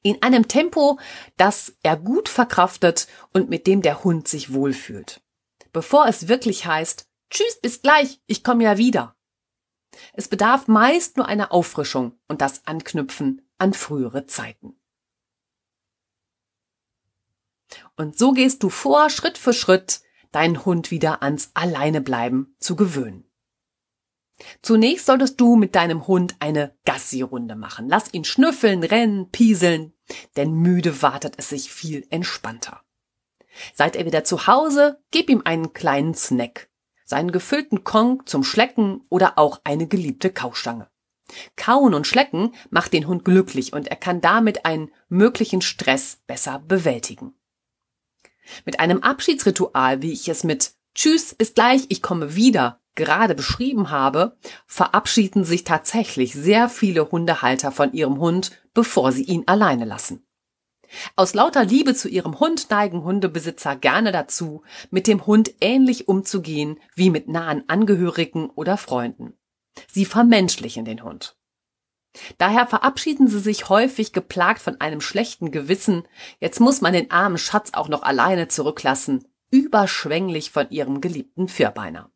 In 0.02 0.24
einem 0.24 0.48
Tempo, 0.48 0.98
das 1.38 1.76
er 1.84 1.98
gut 1.98 2.30
verkraftet 2.30 3.08
und 3.34 3.50
mit 3.52 3.68
dem 3.68 3.84
der 3.84 4.04
Hund 4.04 4.28
sich 4.28 4.52
wohlfühlt 4.52 5.22
bevor 5.72 6.08
es 6.08 6.28
wirklich 6.28 6.66
heißt, 6.66 7.08
Tschüss, 7.30 7.60
bis 7.62 7.82
gleich, 7.82 8.22
ich 8.28 8.44
komme 8.44 8.66
ja 8.66 8.78
wieder. 8.78 9.16
Es 10.14 10.28
bedarf 10.28 10.68
meist 10.68 11.18
nur 11.18 11.28
einer 11.28 11.52
Auffrischung 11.52 12.20
und 12.28 12.42
das 12.42 12.68
Anknüpfen 12.68 13.42
an 13.58 13.74
frühere 13.74 14.26
Zeiten. 14.28 14.76
Und 17.96 18.18
so 18.18 18.34
gehst 18.34 18.64
du 18.64 18.70
vor, 18.70 19.10
Schritt 19.10 19.38
für 19.38 19.54
Schritt, 19.54 20.02
deinen 20.32 20.66
Hund 20.66 20.92
wieder 20.92 21.24
ans 21.24 21.52
Alleinebleiben 21.54 22.56
zu 22.60 22.76
gewöhnen. 22.76 23.26
Zunächst 24.62 25.06
solltest 25.06 25.40
du 25.40 25.56
mit 25.56 25.76
deinem 25.76 26.08
Hund 26.08 26.36
eine 26.40 26.76
Gassi-Runde 26.86 27.56
machen. 27.56 27.88
Lass 27.88 28.14
ihn 28.14 28.24
schnüffeln, 28.26 28.84
rennen, 28.84 29.30
pieseln, 29.30 29.94
denn 30.36 30.54
müde 30.54 31.02
wartet 31.02 31.36
es 31.38 31.50
sich 31.50 31.72
viel 31.72 32.06
entspannter. 32.10 32.84
Seid 33.74 33.96
ihr 33.96 34.06
wieder 34.06 34.24
zu 34.24 34.48
Hause, 34.48 35.00
gib 35.12 35.30
ihm 35.30 35.42
einen 35.46 35.74
kleinen 35.74 36.14
Snack. 36.14 36.70
Seinen 37.06 37.32
gefüllten 37.32 37.84
Kong 37.84 38.26
zum 38.26 38.44
Schlecken 38.44 39.02
oder 39.10 39.38
auch 39.38 39.62
eine 39.64 39.88
geliebte 39.88 40.32
Kaustange. 40.32 40.88
Kauen 41.56 41.94
und 41.94 42.08
Schlecken 42.08 42.54
macht 42.70 42.94
den 42.94 43.08
Hund 43.08 43.26
glücklich 43.26 43.74
und 43.74 43.88
er 43.88 43.96
kann 43.96 44.22
damit 44.22 44.66
einen 44.66 44.92
möglichen 45.10 45.62
Stress 45.62 46.20
besser 46.28 46.60
bewältigen. 46.60 47.34
Mit 48.66 48.80
einem 48.80 49.04
Abschiedsritual, 49.04 50.02
wie 50.02 50.12
ich 50.12 50.28
es 50.28 50.44
mit 50.44 50.74
Tschüss, 50.96 51.36
bis 51.36 51.54
gleich, 51.54 51.86
ich 51.90 52.02
komme 52.02 52.36
wieder 52.36 52.82
gerade 52.96 53.36
beschrieben 53.36 53.90
habe, 53.90 54.38
verabschieden 54.66 55.46
sich 55.46 55.64
tatsächlich 55.64 56.34
sehr 56.34 56.70
viele 56.70 57.10
Hundehalter 57.10 57.72
von 57.72 57.94
ihrem 57.94 58.20
Hund, 58.20 58.52
bevor 58.74 59.12
sie 59.12 59.24
ihn 59.24 59.44
alleine 59.48 59.86
lassen. 59.86 60.26
Aus 61.16 61.34
lauter 61.34 61.64
Liebe 61.64 61.96
zu 61.96 62.10
ihrem 62.10 62.40
Hund 62.40 62.70
neigen 62.70 63.04
Hundebesitzer 63.04 63.76
gerne 63.76 64.12
dazu, 64.12 64.64
mit 64.90 65.08
dem 65.08 65.26
Hund 65.26 65.54
ähnlich 65.62 66.08
umzugehen 66.08 66.80
wie 66.96 67.10
mit 67.10 67.28
nahen 67.28 67.64
Angehörigen 67.68 68.50
oder 68.50 68.78
Freunden. 68.78 69.34
Sie 69.88 70.06
vermenschlichen 70.06 70.86
den 70.86 71.04
Hund. 71.04 71.38
Daher 72.38 72.68
verabschieden 72.68 73.28
sie 73.28 73.40
sich 73.40 73.70
häufig 73.70 74.12
geplagt 74.12 74.62
von 74.62 74.82
einem 74.82 75.00
schlechten 75.00 75.52
Gewissen, 75.52 76.04
jetzt 76.40 76.60
muss 76.60 76.82
man 76.82 76.94
den 76.94 77.10
armen 77.10 77.38
Schatz 77.38 77.72
auch 77.74 77.88
noch 77.88 78.04
alleine 78.04 78.50
zurücklassen, 78.50 79.26
überschwänglich 79.50 80.52
von 80.52 80.70
ihrem 80.70 81.00
geliebten 81.00 81.48
Vierbeiner. 81.48 82.12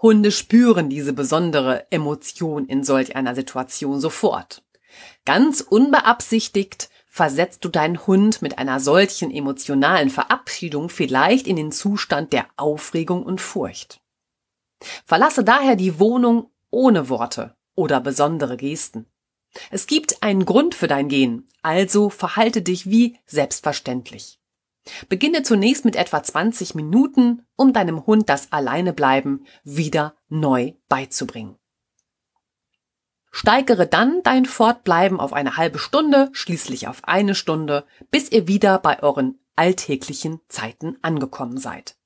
Hunde 0.00 0.30
spüren 0.30 0.88
diese 0.88 1.12
besondere 1.12 1.90
Emotion 1.90 2.66
in 2.66 2.84
solch 2.84 3.16
einer 3.16 3.34
Situation 3.34 4.00
sofort. 4.00 4.62
Ganz 5.24 5.60
unbeabsichtigt 5.60 6.90
versetzt 7.16 7.64
du 7.64 7.70
deinen 7.70 8.06
Hund 8.06 8.42
mit 8.42 8.58
einer 8.58 8.78
solchen 8.78 9.30
emotionalen 9.30 10.10
Verabschiedung 10.10 10.90
vielleicht 10.90 11.46
in 11.46 11.56
den 11.56 11.72
Zustand 11.72 12.34
der 12.34 12.46
Aufregung 12.58 13.22
und 13.22 13.40
Furcht. 13.40 14.02
Verlasse 15.06 15.42
daher 15.42 15.76
die 15.76 15.98
Wohnung 15.98 16.50
ohne 16.68 17.08
Worte 17.08 17.56
oder 17.74 18.00
besondere 18.00 18.58
Gesten. 18.58 19.06
Es 19.70 19.86
gibt 19.86 20.22
einen 20.22 20.44
Grund 20.44 20.74
für 20.74 20.88
dein 20.88 21.08
Gehen, 21.08 21.48
also 21.62 22.10
verhalte 22.10 22.60
dich 22.60 22.90
wie 22.90 23.18
selbstverständlich. 23.24 24.38
Beginne 25.08 25.42
zunächst 25.42 25.86
mit 25.86 25.96
etwa 25.96 26.22
20 26.22 26.74
Minuten, 26.74 27.46
um 27.56 27.72
deinem 27.72 28.04
Hund 28.04 28.28
das 28.28 28.52
Alleinebleiben 28.52 29.46
wieder 29.64 30.14
neu 30.28 30.74
beizubringen. 30.90 31.56
Steigere 33.38 33.86
dann 33.86 34.22
dein 34.22 34.46
Fortbleiben 34.46 35.20
auf 35.20 35.34
eine 35.34 35.58
halbe 35.58 35.78
Stunde, 35.78 36.30
schließlich 36.32 36.88
auf 36.88 37.04
eine 37.04 37.34
Stunde, 37.34 37.84
bis 38.10 38.32
ihr 38.32 38.48
wieder 38.48 38.78
bei 38.78 39.02
euren 39.02 39.38
alltäglichen 39.56 40.40
Zeiten 40.48 40.96
angekommen 41.02 41.58
seid. 41.58 41.98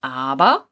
Aber 0.00 0.70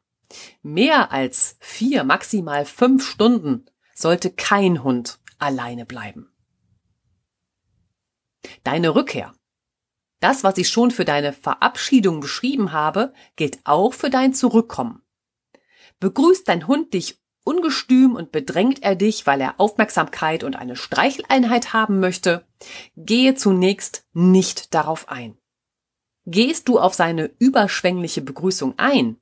mehr 0.63 1.13
als 1.13 1.55
vier, 1.61 2.03
maximal 2.03 2.65
fünf 2.65 3.09
Stunden 3.09 3.65
sollte 3.95 4.31
kein 4.31 4.83
Hund 4.83 5.21
alleine 5.39 5.85
bleiben. 5.85 6.29
Deine 8.65 8.95
Rückkehr. 8.95 9.33
Das, 10.19 10.43
was 10.43 10.57
ich 10.57 10.67
schon 10.67 10.91
für 10.91 11.05
deine 11.05 11.31
Verabschiedung 11.31 12.19
beschrieben 12.19 12.73
habe, 12.73 13.13
gilt 13.37 13.59
auch 13.63 13.93
für 13.93 14.09
dein 14.09 14.33
Zurückkommen. 14.33 15.03
Begrüßt 16.01 16.49
dein 16.49 16.67
Hund 16.67 16.93
dich 16.93 17.22
Ungestüm 17.43 18.15
und 18.15 18.31
bedrängt 18.31 18.83
er 18.83 18.95
dich, 18.95 19.27
weil 19.27 19.41
er 19.41 19.59
Aufmerksamkeit 19.59 20.43
und 20.43 20.55
eine 20.55 20.75
Streicheleinheit 20.75 21.73
haben 21.73 21.99
möchte, 21.99 22.45
gehe 22.95 23.35
zunächst 23.35 24.07
nicht 24.13 24.73
darauf 24.73 25.09
ein. 25.09 25.37
Gehst 26.25 26.69
du 26.69 26.79
auf 26.79 26.93
seine 26.93 27.31
überschwängliche 27.39 28.21
Begrüßung 28.21 28.75
ein, 28.77 29.17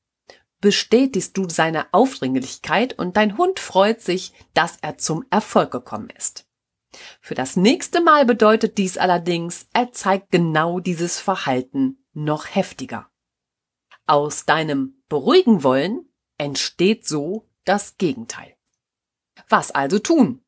bestätigst 0.61 1.35
du 1.35 1.49
seine 1.49 1.91
Aufdringlichkeit 1.93 2.97
und 2.97 3.17
dein 3.17 3.37
Hund 3.37 3.59
freut 3.59 4.01
sich, 4.01 4.33
dass 4.53 4.77
er 4.81 4.99
zum 4.99 5.25
Erfolg 5.31 5.71
gekommen 5.71 6.11
ist. 6.15 6.45
Für 7.19 7.35
das 7.35 7.55
nächste 7.55 8.01
Mal 8.01 8.25
bedeutet 8.25 8.77
dies 8.77 8.97
allerdings, 8.97 9.67
er 9.73 9.91
zeigt 9.91 10.31
genau 10.31 10.79
dieses 10.79 11.19
Verhalten 11.19 12.05
noch 12.13 12.45
heftiger. 12.53 13.09
Aus 14.05 14.45
deinem 14.45 15.01
beruhigen 15.09 15.63
wollen 15.63 16.05
entsteht 16.37 17.07
so 17.07 17.47
das 17.65 17.97
Gegenteil. 17.97 18.55
Was 19.49 19.71
also 19.71 19.99
tun? 19.99 20.43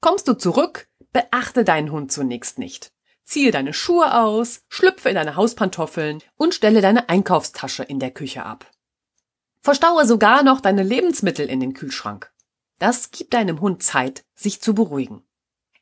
Kommst 0.00 0.28
du 0.28 0.34
zurück, 0.34 0.88
beachte 1.12 1.64
deinen 1.64 1.92
Hund 1.92 2.12
zunächst 2.12 2.58
nicht. 2.58 2.92
Ziehe 3.24 3.50
deine 3.50 3.72
Schuhe 3.72 4.14
aus, 4.14 4.62
schlüpfe 4.68 5.08
in 5.08 5.14
deine 5.14 5.36
Hauspantoffeln 5.36 6.22
und 6.36 6.54
stelle 6.54 6.80
deine 6.80 7.08
Einkaufstasche 7.08 7.84
in 7.84 8.00
der 8.00 8.10
Küche 8.10 8.44
ab. 8.44 8.70
Verstaue 9.60 10.06
sogar 10.06 10.42
noch 10.42 10.60
deine 10.60 10.82
Lebensmittel 10.82 11.48
in 11.48 11.60
den 11.60 11.74
Kühlschrank. 11.74 12.32
Das 12.78 13.10
gibt 13.10 13.34
deinem 13.34 13.60
Hund 13.60 13.82
Zeit, 13.82 14.24
sich 14.34 14.60
zu 14.62 14.74
beruhigen. 14.74 15.22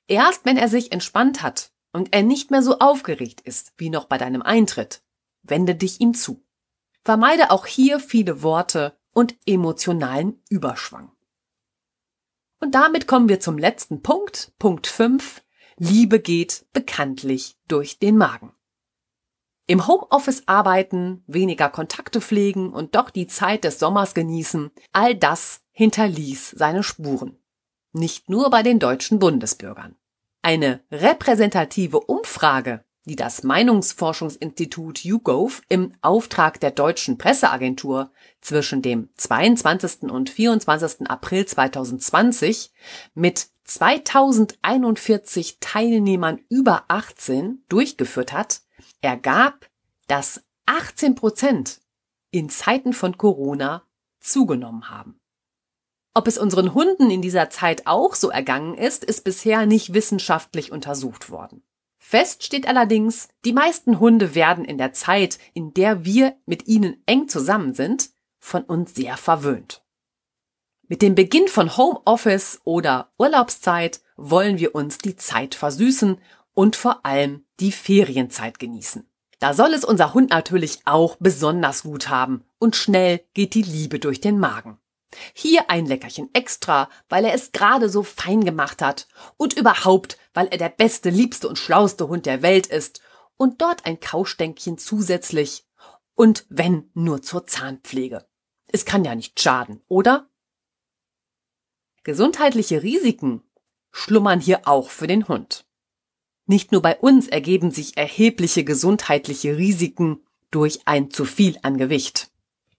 Erst 0.08 0.44
wenn 0.44 0.56
er 0.56 0.68
sich 0.68 0.90
entspannt 0.90 1.42
hat 1.42 1.70
und 1.92 2.12
er 2.12 2.22
nicht 2.22 2.50
mehr 2.50 2.62
so 2.62 2.80
aufgeregt 2.80 3.40
ist 3.40 3.72
wie 3.76 3.88
noch 3.88 4.06
bei 4.06 4.18
deinem 4.18 4.42
Eintritt, 4.42 5.02
wende 5.42 5.75
dich 5.75 6.00
ihm 6.00 6.14
zu. 6.14 6.44
Vermeide 7.04 7.50
auch 7.50 7.66
hier 7.66 8.00
viele 8.00 8.42
Worte 8.42 8.98
und 9.18 9.37
emotionalen 9.46 10.40
Überschwang. 10.48 11.10
Und 12.60 12.76
damit 12.76 13.08
kommen 13.08 13.28
wir 13.28 13.40
zum 13.40 13.58
letzten 13.58 14.00
Punkt, 14.00 14.52
Punkt 14.60 14.87
5. 14.87 15.42
Liebe 15.76 16.20
geht 16.20 16.66
bekanntlich 16.72 17.56
durch 17.66 17.98
den 17.98 18.16
Magen. 18.16 18.52
Im 19.66 19.88
Homeoffice 19.88 20.44
arbeiten, 20.46 21.25
weniger 21.26 21.68
Kontakte 21.68 22.20
pflegen 22.20 22.72
und 22.72 22.94
doch 22.94 23.10
die 23.10 23.26
Zeit 23.26 23.64
des 23.64 23.80
Sommers 23.80 24.14
genießen, 24.14 24.70
all 24.92 25.16
das 25.16 25.62
hinterließ 25.72 26.50
seine 26.50 26.84
Spuren. 26.84 27.42
Nicht 27.90 28.30
nur 28.30 28.50
bei 28.50 28.62
den 28.62 28.78
deutschen 28.78 29.18
Bundesbürgern. 29.18 29.96
Eine 30.42 30.84
repräsentative 30.92 31.98
Umfrage 31.98 32.84
die 33.08 33.16
das 33.16 33.42
Meinungsforschungsinstitut 33.42 35.04
YouGov 35.04 35.62
im 35.68 35.92
Auftrag 36.00 36.60
der 36.60 36.70
deutschen 36.70 37.18
Presseagentur 37.18 38.12
zwischen 38.40 38.82
dem 38.82 39.08
22. 39.16 40.02
und 40.02 40.30
24. 40.30 41.10
April 41.10 41.44
2020 41.44 42.72
mit 43.14 43.48
2041 43.64 45.58
Teilnehmern 45.60 46.40
über 46.48 46.84
18 46.88 47.64
durchgeführt 47.68 48.32
hat, 48.32 48.60
ergab, 49.00 49.68
dass 50.06 50.42
18 50.66 51.14
Prozent 51.16 51.80
in 52.30 52.48
Zeiten 52.48 52.92
von 52.92 53.18
Corona 53.18 53.82
zugenommen 54.20 54.90
haben. 54.90 55.18
Ob 56.14 56.26
es 56.26 56.38
unseren 56.38 56.74
Hunden 56.74 57.10
in 57.10 57.22
dieser 57.22 57.48
Zeit 57.50 57.86
auch 57.86 58.14
so 58.14 58.30
ergangen 58.30 58.74
ist, 58.74 59.04
ist 59.04 59.22
bisher 59.22 59.66
nicht 59.66 59.94
wissenschaftlich 59.94 60.72
untersucht 60.72 61.30
worden. 61.30 61.62
Fest 62.10 62.42
steht 62.42 62.66
allerdings, 62.66 63.28
die 63.44 63.52
meisten 63.52 64.00
Hunde 64.00 64.34
werden 64.34 64.64
in 64.64 64.78
der 64.78 64.94
Zeit, 64.94 65.38
in 65.52 65.74
der 65.74 66.06
wir 66.06 66.34
mit 66.46 66.66
ihnen 66.66 67.02
eng 67.04 67.28
zusammen 67.28 67.74
sind, 67.74 68.08
von 68.38 68.62
uns 68.62 68.94
sehr 68.94 69.18
verwöhnt. 69.18 69.82
Mit 70.86 71.02
dem 71.02 71.14
Beginn 71.14 71.48
von 71.48 71.76
Homeoffice 71.76 72.62
oder 72.64 73.12
Urlaubszeit 73.18 74.00
wollen 74.16 74.58
wir 74.58 74.74
uns 74.74 74.96
die 74.96 75.16
Zeit 75.16 75.54
versüßen 75.54 76.18
und 76.54 76.76
vor 76.76 77.04
allem 77.04 77.44
die 77.60 77.72
Ferienzeit 77.72 78.58
genießen. 78.58 79.06
Da 79.38 79.52
soll 79.52 79.74
es 79.74 79.84
unser 79.84 80.14
Hund 80.14 80.30
natürlich 80.30 80.78
auch 80.86 81.16
besonders 81.20 81.82
gut 81.82 82.08
haben 82.08 82.42
und 82.58 82.74
schnell 82.74 83.20
geht 83.34 83.52
die 83.52 83.60
Liebe 83.60 83.98
durch 83.98 84.22
den 84.22 84.38
Magen. 84.38 84.78
Hier 85.32 85.70
ein 85.70 85.86
Leckerchen 85.86 86.28
extra, 86.34 86.90
weil 87.08 87.24
er 87.24 87.34
es 87.34 87.52
gerade 87.52 87.88
so 87.88 88.02
fein 88.02 88.44
gemacht 88.44 88.82
hat 88.82 89.08
und 89.36 89.54
überhaupt, 89.54 90.18
weil 90.34 90.48
er 90.48 90.58
der 90.58 90.68
beste, 90.68 91.10
liebste 91.10 91.48
und 91.48 91.58
schlauste 91.58 92.08
Hund 92.08 92.26
der 92.26 92.42
Welt 92.42 92.66
ist 92.66 93.00
und 93.36 93.62
dort 93.62 93.86
ein 93.86 94.00
Kaustänkchen 94.00 94.76
zusätzlich 94.78 95.64
und 96.14 96.44
wenn 96.48 96.90
nur 96.94 97.22
zur 97.22 97.46
Zahnpflege. 97.46 98.26
Es 98.66 98.84
kann 98.84 99.04
ja 99.04 99.14
nicht 99.14 99.40
schaden, 99.40 99.82
oder? 99.88 100.28
Gesundheitliche 102.02 102.82
Risiken 102.82 103.42
schlummern 103.90 104.40
hier 104.40 104.68
auch 104.68 104.90
für 104.90 105.06
den 105.06 105.28
Hund. 105.28 105.66
Nicht 106.46 106.72
nur 106.72 106.82
bei 106.82 106.96
uns 106.98 107.28
ergeben 107.28 107.70
sich 107.70 107.96
erhebliche 107.96 108.64
gesundheitliche 108.64 109.56
Risiken 109.56 110.24
durch 110.50 110.80
ein 110.86 111.10
zu 111.10 111.24
viel 111.24 111.58
an 111.62 111.76
Gewicht. 111.76 112.27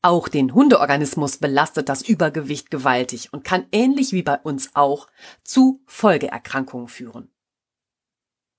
Auch 0.02 0.30
den 0.30 0.54
Hundeorganismus 0.54 1.38
belastet 1.38 1.90
das 1.90 2.02
Übergewicht 2.02 2.72
gewaltig 2.72 3.34
und 3.34 3.44
kann 3.44 3.66
ähnlich 3.72 4.14
wie 4.14 4.24
bei 4.24 4.38
uns 4.38 4.72
auch 4.74 5.08
zu 5.44 5.82
Folgeerkrankungen 5.88 6.88
führen. 6.88 7.32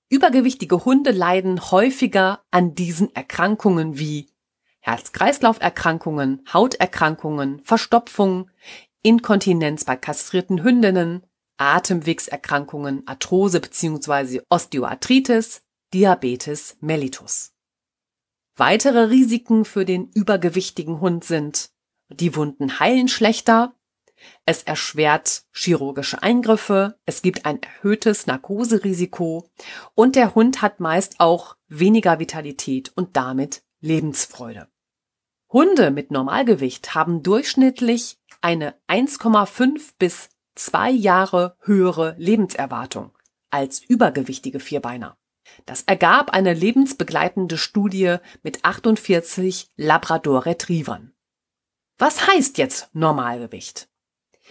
Übergewichtige 0.09 0.85
Hunde 0.85 1.11
leiden 1.11 1.71
häufiger 1.71 2.43
an 2.51 2.75
diesen 2.75 3.15
Erkrankungen 3.15 3.97
wie 3.97 4.27
Herz-Kreislauf-Erkrankungen, 4.81 6.45
Hauterkrankungen, 6.51 7.61
Verstopfung, 7.63 8.49
Inkontinenz 9.03 9.85
bei 9.85 9.95
kastrierten 9.95 10.63
Hündinnen, 10.63 11.25
Atemwegserkrankungen, 11.57 13.07
Arthrose 13.07 13.61
bzw. 13.61 14.41
Osteoarthritis, 14.49 15.63
Diabetes 15.93 16.77
mellitus. 16.81 17.53
Weitere 18.61 19.05
Risiken 19.05 19.65
für 19.65 19.85
den 19.85 20.11
übergewichtigen 20.11 21.01
Hund 21.01 21.23
sind, 21.23 21.71
die 22.09 22.35
Wunden 22.35 22.79
heilen 22.79 23.07
schlechter, 23.07 23.73
es 24.45 24.61
erschwert 24.61 25.45
chirurgische 25.51 26.21
Eingriffe, 26.21 26.99
es 27.07 27.23
gibt 27.23 27.47
ein 27.47 27.59
erhöhtes 27.63 28.27
Narkoserisiko 28.27 29.49
und 29.95 30.15
der 30.15 30.35
Hund 30.35 30.61
hat 30.61 30.79
meist 30.79 31.19
auch 31.19 31.57
weniger 31.69 32.19
Vitalität 32.19 32.91
und 32.95 33.17
damit 33.17 33.63
Lebensfreude. 33.79 34.67
Hunde 35.51 35.89
mit 35.89 36.11
Normalgewicht 36.11 36.93
haben 36.93 37.23
durchschnittlich 37.23 38.19
eine 38.41 38.75
1,5 38.87 39.93
bis 39.97 40.29
2 40.53 40.91
Jahre 40.91 41.57
höhere 41.61 42.13
Lebenserwartung 42.19 43.09
als 43.49 43.81
übergewichtige 43.81 44.59
Vierbeiner. 44.59 45.17
Das 45.65 45.83
ergab 45.83 46.31
eine 46.31 46.53
lebensbegleitende 46.53 47.57
Studie 47.57 48.17
mit 48.43 48.63
48 48.65 49.71
Labrador 49.75 50.45
Retrievern. 50.45 51.13
Was 51.97 52.27
heißt 52.27 52.57
jetzt 52.57 52.89
Normalgewicht? 52.93 53.87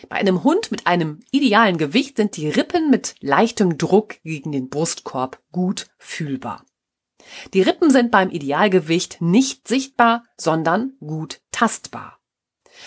Bei 0.08 0.16
einem 0.16 0.44
Hund 0.44 0.70
mit 0.70 0.86
einem 0.86 1.20
idealen 1.30 1.76
Gewicht 1.76 2.16
sind 2.16 2.36
die 2.36 2.48
Rippen 2.48 2.90
mit 2.90 3.16
leichtem 3.20 3.76
Druck 3.76 4.22
gegen 4.22 4.52
den 4.52 4.70
Brustkorb 4.70 5.42
gut 5.52 5.88
fühlbar. 5.98 6.64
Die 7.52 7.62
Rippen 7.62 7.90
sind 7.90 8.10
beim 8.10 8.30
Idealgewicht 8.30 9.20
nicht 9.20 9.68
sichtbar, 9.68 10.24
sondern 10.36 10.96
gut 11.00 11.42
tastbar. 11.50 12.18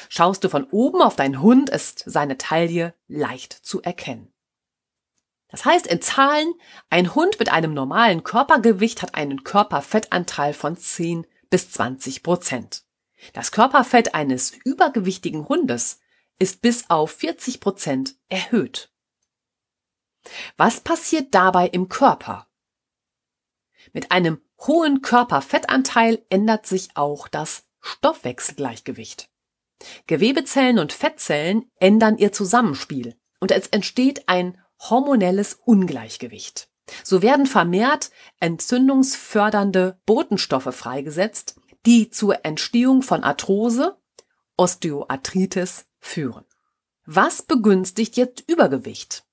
Schaust 0.10 0.44
du 0.44 0.50
von 0.50 0.64
oben 0.72 1.02
auf 1.02 1.16
deinen 1.16 1.42
Hund, 1.42 1.70
ist 1.70 2.04
seine 2.08 2.38
Taille 2.38 2.96
leicht 3.08 3.54
zu 3.54 3.82
erkennen. 3.82 4.33
Das 5.54 5.66
heißt 5.66 5.86
in 5.86 6.02
Zahlen, 6.02 6.52
ein 6.90 7.14
Hund 7.14 7.38
mit 7.38 7.52
einem 7.52 7.76
normalen 7.76 8.24
Körpergewicht 8.24 9.04
hat 9.04 9.14
einen 9.14 9.44
Körperfettanteil 9.44 10.52
von 10.52 10.76
10 10.76 11.28
bis 11.52 11.70
20 11.70 12.24
Prozent. 12.24 12.86
Das 13.34 13.52
Körperfett 13.52 14.16
eines 14.16 14.54
übergewichtigen 14.66 15.48
Hundes 15.48 16.00
ist 16.40 16.64
bis 16.64 16.90
auf 16.90 17.12
40 17.12 17.60
Prozent 17.60 18.16
erhöht. 18.30 18.92
Was 20.58 20.82
passiert 20.82 21.36
dabei 21.36 21.68
im 21.68 21.88
Körper? 21.88 22.48
Mit 23.92 24.12
einem 24.12 24.42
hohen 24.66 25.04
Körperfettanteil 25.04 26.26
ändert 26.32 26.66
sich 26.66 26.90
auch 26.96 27.28
das 27.28 27.66
Stoffwechselgleichgewicht. 27.80 29.30
Gewebezellen 30.08 30.80
und 30.80 30.94
Fettzellen 30.94 31.70
ändern 31.76 32.18
ihr 32.18 32.32
Zusammenspiel 32.32 33.16
und 33.40 33.52
es 33.52 33.68
entsteht 33.68 34.28
ein 34.28 34.58
hormonelles 34.80 35.60
Ungleichgewicht. 35.66 36.70
So 37.04 37.22
werden 37.22 37.46
vermehrt 37.46 38.12
entzündungsfördernde 38.40 40.00
Botenstoffe 40.06 40.76
freigesetzt, 40.76 41.56
die 41.86 42.10
zur 42.10 42.46
Entstehung 42.46 43.02
von 43.02 43.24
Arthrose, 43.24 43.98
Osteoarthritis 44.58 45.86
führen. 46.00 46.46
Was 47.06 47.42
begünstigt 47.42 48.18
jetzt 48.18 48.44
Übergewicht? 48.48 49.26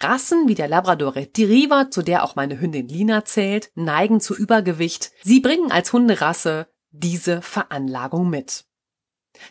Rassen 0.00 0.48
wie 0.48 0.54
der 0.54 0.68
Labrador 0.68 1.14
Retriever, 1.14 1.90
zu 1.90 2.02
der 2.02 2.24
auch 2.24 2.34
meine 2.34 2.60
Hündin 2.60 2.88
Lina 2.88 3.24
zählt, 3.24 3.70
neigen 3.74 4.20
zu 4.20 4.34
Übergewicht. 4.34 5.12
Sie 5.22 5.40
bringen 5.40 5.70
als 5.70 5.92
Hunderasse 5.92 6.68
diese 6.90 7.40
Veranlagung 7.40 8.30
mit. 8.30 8.64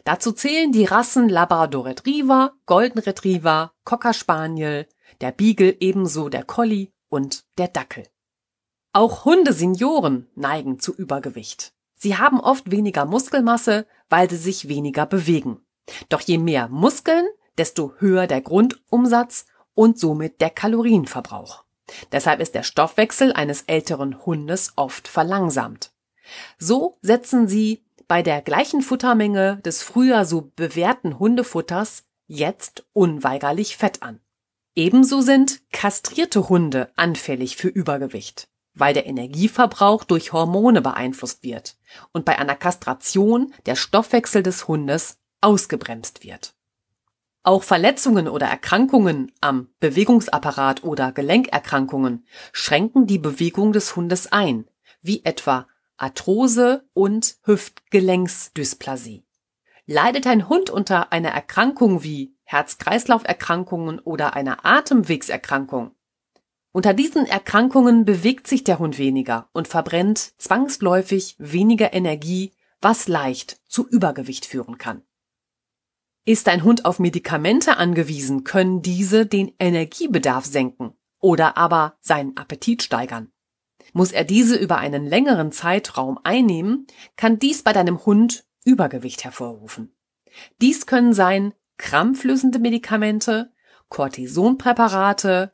Dazu 0.03 0.31
zählen 0.33 0.71
die 0.71 0.85
Rassen 0.85 1.29
Labrador 1.29 1.85
Retriever, 1.85 2.53
Golden 2.65 2.99
Retriever, 2.99 3.73
Cocker 3.85 4.13
Spaniel, 4.13 4.87
der 5.21 5.31
Beagle 5.31 5.75
ebenso 5.79 6.29
der 6.29 6.43
Collie 6.43 6.89
und 7.09 7.45
der 7.57 7.67
Dackel. 7.67 8.07
Auch 8.93 9.25
Hundesenioren 9.25 10.27
neigen 10.35 10.79
zu 10.79 10.93
Übergewicht. 10.93 11.73
Sie 11.95 12.17
haben 12.17 12.39
oft 12.39 12.71
weniger 12.71 13.05
Muskelmasse, 13.05 13.85
weil 14.09 14.29
sie 14.29 14.37
sich 14.37 14.67
weniger 14.67 15.05
bewegen. 15.05 15.59
Doch 16.07 16.21
je 16.21 16.37
mehr 16.37 16.69
Muskeln, 16.69 17.27
desto 17.57 17.93
höher 17.99 18.25
der 18.25 18.41
Grundumsatz 18.41 19.45
und 19.73 19.99
somit 19.99 20.41
der 20.41 20.49
Kalorienverbrauch. 20.49 21.63
Deshalb 22.11 22.39
ist 22.39 22.55
der 22.55 22.63
Stoffwechsel 22.63 23.33
eines 23.33 23.63
älteren 23.63 24.25
Hundes 24.25 24.73
oft 24.75 25.07
verlangsamt. 25.07 25.91
So 26.57 26.97
setzen 27.01 27.47
sie 27.47 27.83
bei 28.07 28.21
der 28.21 28.41
gleichen 28.41 28.81
Futtermenge 28.81 29.57
des 29.57 29.83
früher 29.83 30.25
so 30.25 30.51
bewährten 30.55 31.19
Hundefutters 31.19 32.05
jetzt 32.27 32.85
unweigerlich 32.93 33.77
Fett 33.77 34.03
an. 34.03 34.19
Ebenso 34.75 35.21
sind 35.21 35.61
kastrierte 35.71 36.49
Hunde 36.49 36.91
anfällig 36.95 37.57
für 37.57 37.67
Übergewicht, 37.67 38.49
weil 38.73 38.93
der 38.93 39.07
Energieverbrauch 39.07 40.03
durch 40.03 40.31
Hormone 40.31 40.81
beeinflusst 40.81 41.43
wird 41.43 41.77
und 42.11 42.25
bei 42.25 42.37
einer 42.39 42.55
Kastration 42.55 43.53
der 43.65 43.75
Stoffwechsel 43.75 44.43
des 44.43 44.67
Hundes 44.67 45.17
ausgebremst 45.41 46.23
wird. 46.23 46.53
Auch 47.43 47.63
Verletzungen 47.63 48.27
oder 48.27 48.47
Erkrankungen 48.47 49.31
am 49.41 49.69
Bewegungsapparat 49.79 50.83
oder 50.83 51.11
Gelenkerkrankungen 51.11 52.25
schränken 52.51 53.07
die 53.07 53.17
Bewegung 53.17 53.71
des 53.71 53.95
Hundes 53.95 54.31
ein, 54.31 54.65
wie 55.01 55.23
etwa 55.23 55.67
Arthrose 55.97 56.87
und 56.93 57.37
Hüftgelenksdysplasie. 57.43 59.23
Leidet 59.85 60.27
ein 60.27 60.47
Hund 60.47 60.69
unter 60.69 61.11
einer 61.11 61.29
Erkrankung 61.29 62.03
wie 62.03 62.35
Herz-Kreislauf-Erkrankungen 62.49 63.99
oder 63.99 64.33
einer 64.33 64.65
Atemwegserkrankung. 64.65 65.91
Unter 66.71 66.95
diesen 66.95 67.27
Erkrankungen 67.27 68.05
bewegt 68.05 68.47
sich 68.47 68.63
der 68.63 68.79
Hund 68.79 68.97
weniger 68.97 69.49
und 69.53 69.67
verbrennt 69.67 70.17
zwangsläufig 70.41 71.35
weniger 71.37 71.93
Energie, 71.93 72.53
was 72.81 73.07
leicht 73.07 73.61
zu 73.67 73.87
Übergewicht 73.87 74.47
führen 74.47 74.79
kann. 74.79 75.03
Ist 76.25 76.47
ein 76.47 76.63
Hund 76.63 76.85
auf 76.85 76.97
Medikamente 76.97 77.77
angewiesen, 77.77 78.43
können 78.43 78.81
diese 78.81 79.27
den 79.27 79.53
Energiebedarf 79.59 80.45
senken 80.45 80.93
oder 81.19 81.55
aber 81.55 81.97
seinen 82.01 82.35
Appetit 82.35 82.81
steigern. 82.81 83.31
Muss 83.93 84.11
er 84.11 84.23
diese 84.23 84.55
über 84.55 84.79
einen 84.79 85.05
längeren 85.05 85.51
Zeitraum 85.51 86.17
einnehmen, 86.23 86.87
kann 87.15 87.37
dies 87.37 87.61
bei 87.61 87.73
deinem 87.73 88.03
Hund 88.07 88.47
Übergewicht 88.65 89.23
hervorrufen. 89.23 89.95
Dies 90.61 90.87
können 90.87 91.13
sein 91.13 91.53
krampflösende 91.79 92.59
Medikamente, 92.59 93.51
Cortisonpräparate, 93.87 95.53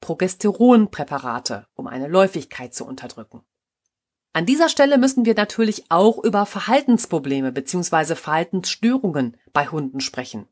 Progesteronpräparate, 0.00 1.66
um 1.74 1.86
eine 1.86 2.08
Läufigkeit 2.08 2.74
zu 2.74 2.84
unterdrücken. 2.84 3.40
An 4.34 4.44
dieser 4.44 4.68
Stelle 4.68 4.98
müssen 4.98 5.24
wir 5.24 5.34
natürlich 5.34 5.90
auch 5.90 6.22
über 6.22 6.44
Verhaltensprobleme 6.44 7.52
bzw. 7.52 8.14
Verhaltensstörungen 8.16 9.38
bei 9.52 9.66
Hunden 9.68 10.00
sprechen. 10.00 10.48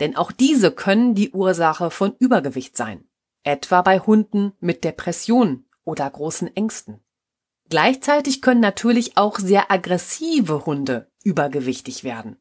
Denn 0.00 0.16
auch 0.16 0.32
diese 0.32 0.72
können 0.72 1.14
die 1.14 1.30
Ursache 1.30 1.90
von 1.90 2.14
Übergewicht 2.18 2.76
sein. 2.76 3.04
Etwa 3.42 3.82
bei 3.82 4.00
Hunden 4.00 4.52
mit 4.60 4.84
Depressionen 4.84 5.68
oder 5.84 6.08
großen 6.10 6.54
Ängsten. 6.56 7.00
Gleichzeitig 7.68 8.42
können 8.42 8.60
natürlich 8.60 9.16
auch 9.16 9.38
sehr 9.38 9.70
aggressive 9.70 10.66
Hunde 10.66 11.10
übergewichtig 11.22 12.04
werden. 12.04 12.36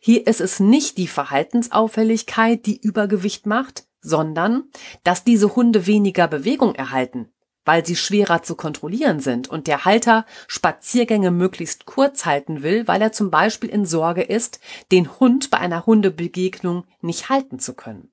Hier 0.00 0.26
ist 0.26 0.40
es 0.40 0.60
nicht 0.60 0.98
die 0.98 1.08
Verhaltensauffälligkeit, 1.08 2.66
die 2.66 2.80
Übergewicht 2.80 3.46
macht, 3.46 3.86
sondern 4.00 4.64
dass 5.04 5.24
diese 5.24 5.54
Hunde 5.54 5.86
weniger 5.86 6.28
Bewegung 6.28 6.74
erhalten, 6.74 7.32
weil 7.64 7.86
sie 7.86 7.96
schwerer 7.96 8.42
zu 8.42 8.56
kontrollieren 8.56 9.20
sind 9.20 9.48
und 9.48 9.66
der 9.66 9.84
Halter 9.84 10.26
Spaziergänge 10.48 11.30
möglichst 11.30 11.86
kurz 11.86 12.26
halten 12.26 12.62
will, 12.62 12.88
weil 12.88 13.00
er 13.00 13.12
zum 13.12 13.30
Beispiel 13.30 13.70
in 13.70 13.86
Sorge 13.86 14.22
ist, 14.22 14.60
den 14.90 15.20
Hund 15.20 15.50
bei 15.50 15.58
einer 15.58 15.86
Hundebegegnung 15.86 16.84
nicht 17.00 17.28
halten 17.28 17.58
zu 17.58 17.74
können. 17.74 18.12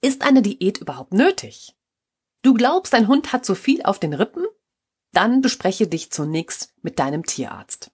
Ist 0.00 0.22
eine 0.22 0.42
Diät 0.42 0.78
überhaupt 0.78 1.12
nötig? 1.12 1.74
Du 2.42 2.54
glaubst, 2.54 2.92
dein 2.92 3.08
Hund 3.08 3.32
hat 3.32 3.44
zu 3.44 3.54
viel 3.54 3.82
auf 3.82 3.98
den 3.98 4.14
Rippen? 4.14 4.46
Dann 5.12 5.40
bespreche 5.40 5.88
dich 5.88 6.12
zunächst 6.12 6.74
mit 6.82 6.98
deinem 6.98 7.24
Tierarzt. 7.24 7.90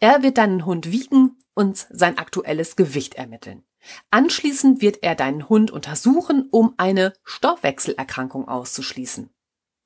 Er 0.00 0.22
wird 0.22 0.38
deinen 0.38 0.64
Hund 0.64 0.90
wiegen 0.90 1.36
und 1.54 1.86
sein 1.90 2.18
aktuelles 2.18 2.76
Gewicht 2.76 3.14
ermitteln. 3.14 3.64
Anschließend 4.10 4.80
wird 4.80 5.02
er 5.02 5.14
deinen 5.14 5.48
Hund 5.48 5.70
untersuchen, 5.70 6.48
um 6.50 6.74
eine 6.76 7.12
Stoffwechselerkrankung 7.24 8.48
auszuschließen. 8.48 9.30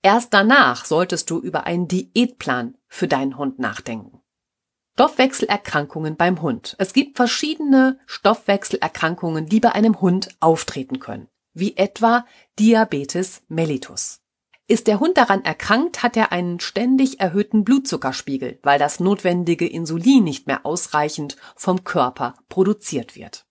Erst 0.03 0.33
danach 0.33 0.85
solltest 0.85 1.31
du 1.31 1.41
über 1.41 1.65
einen 1.65 1.89
Diätplan 1.89 2.77
für 2.87 3.09
deinen 3.09 3.37
Hund 3.37 3.59
nachdenken. 3.59 4.21
Stoffwechselerkrankungen 4.95 6.17
beim 6.17 6.43
Hund. 6.43 6.75
Es 6.79 6.93
gibt 6.93 7.17
verschiedene 7.17 8.01
Stoffwechselerkrankungen, 8.07 9.47
die 9.47 9.61
bei 9.61 9.73
einem 9.73 10.01
Hund 10.01 10.37
auftreten 10.41 10.99
können, 10.99 11.29
wie 11.53 11.77
etwa 11.77 12.27
Diabetes 12.59 13.43
mellitus. 13.49 14.21
Ist 14.71 14.87
der 14.87 15.01
Hund 15.01 15.17
daran 15.17 15.47
erkrankt, 15.47 16.03
hat 16.03 16.15
er 16.15 16.31
einen 16.31 16.61
ständig 16.61 17.21
erhöhten 17.21 17.65
Blutzuckerspiegel, 17.65 18.59
weil 18.63 18.79
das 18.79 19.01
notwendige 19.01 19.67
Insulin 19.67 20.25
nicht 20.25 20.47
mehr 20.47 20.67
ausreichend 20.67 21.39
vom 21.57 21.85
Körper 21.85 22.35
produziert 22.51 23.17
wird. 23.17 23.47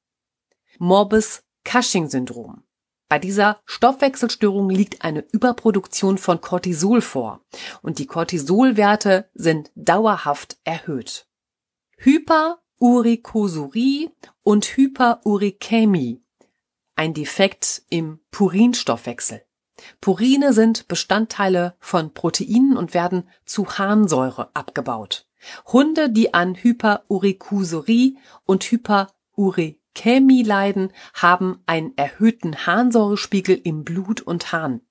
Morbus 0.77 1.41
Cushing-Syndrom. 1.63 2.61
Bei 3.09 3.17
dieser 3.17 3.59
Stoffwechselstörung 3.65 4.69
liegt 4.69 5.03
eine 5.03 5.21
Überproduktion 5.31 6.19
von 6.19 6.39
Cortisol 6.39 7.01
vor 7.01 7.43
und 7.81 7.97
die 7.97 8.05
Cortisolwerte 8.05 9.27
sind 9.33 9.71
dauerhaft 9.73 10.59
erhöht. 10.65 11.27
Hyperurikosurie 11.97 14.11
und 14.43 14.65
Hyperurikämie. 14.65 16.21
Ein 16.95 17.15
Defekt 17.15 17.81
im 17.89 18.19
Purinstoffwechsel. 18.29 19.46
Purine 20.01 20.53
sind 20.53 20.87
Bestandteile 20.87 21.75
von 21.79 22.13
Proteinen 22.13 22.77
und 22.77 22.93
werden 22.93 23.29
zu 23.45 23.77
Harnsäure 23.77 24.49
abgebaut. 24.53 25.27
Hunde, 25.71 26.09
die 26.09 26.33
an 26.33 26.55
Hyperurikusurie 26.55 28.17
und 28.45 28.63
Hyperurikämie 28.63 30.43
leiden, 30.43 30.91
haben 31.13 31.61
einen 31.65 31.95
erhöhten 31.97 32.65
Harnsäurespiegel 32.65 33.59
im 33.63 33.83
Blut 33.83 34.21
und 34.21 34.51
Harn. 34.51 34.81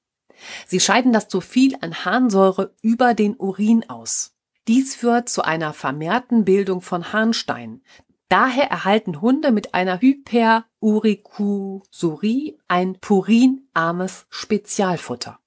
Sie 0.67 0.81
scheiden 0.81 1.13
das 1.13 1.29
zu 1.29 1.41
viel 1.41 1.77
an 1.81 2.05
Harnsäure 2.05 2.75
über 2.83 3.15
den 3.15 3.37
Urin 3.37 3.89
aus. 3.89 4.35
Dies 4.69 4.97
führt 4.97 5.29
zu 5.29 5.43
einer 5.43 5.73
vermehrten 5.73 6.45
Bildung 6.45 6.83
von 6.83 7.13
Harnstein. 7.13 7.83
Daher 8.29 8.71
erhalten 8.71 9.21
Hunde 9.21 9.53
mit 9.53 9.75
einer 9.75 10.01
Hyperurikusurie 10.01 12.59
ein 12.67 12.99
purinarmes 13.01 14.27
Spezialfutter. 14.31 15.39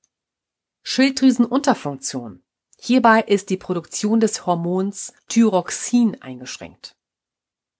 Schilddrüsenunterfunktion. 0.83 2.41
Hierbei 2.79 3.21
ist 3.21 3.49
die 3.49 3.57
Produktion 3.57 4.21
des 4.21 4.45
Hormons 4.45 5.11
Thyroxin 5.27 6.21
eingeschränkt. 6.21 6.95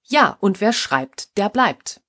Ja, 0.04 0.36
und 0.42 0.60
wer 0.60 0.74
schreibt, 0.74 1.38
der 1.38 1.48
bleibt. 1.48 2.02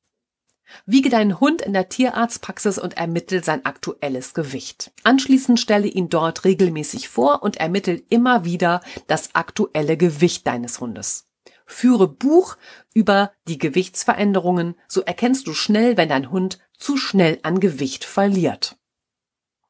Wiege 0.86 1.10
deinen 1.10 1.38
Hund 1.38 1.62
in 1.62 1.72
der 1.72 1.88
Tierarztpraxis 1.88 2.78
und 2.78 2.96
ermittel 2.96 3.44
sein 3.44 3.64
aktuelles 3.64 4.34
Gewicht. 4.34 4.92
Anschließend 5.04 5.60
stelle 5.60 5.86
ihn 5.86 6.08
dort 6.08 6.44
regelmäßig 6.44 7.08
vor 7.08 7.42
und 7.42 7.58
ermittel 7.58 8.02
immer 8.08 8.44
wieder 8.44 8.80
das 9.06 9.34
aktuelle 9.34 9.96
Gewicht 9.96 10.46
deines 10.46 10.80
Hundes. 10.80 11.29
Führe 11.70 12.08
Buch 12.08 12.56
über 12.92 13.32
die 13.46 13.58
Gewichtsveränderungen, 13.58 14.74
so 14.88 15.02
erkennst 15.02 15.46
du 15.46 15.54
schnell, 15.54 15.96
wenn 15.96 16.08
dein 16.08 16.30
Hund 16.30 16.58
zu 16.76 16.96
schnell 16.96 17.38
an 17.42 17.60
Gewicht 17.60 18.04
verliert. 18.04 18.76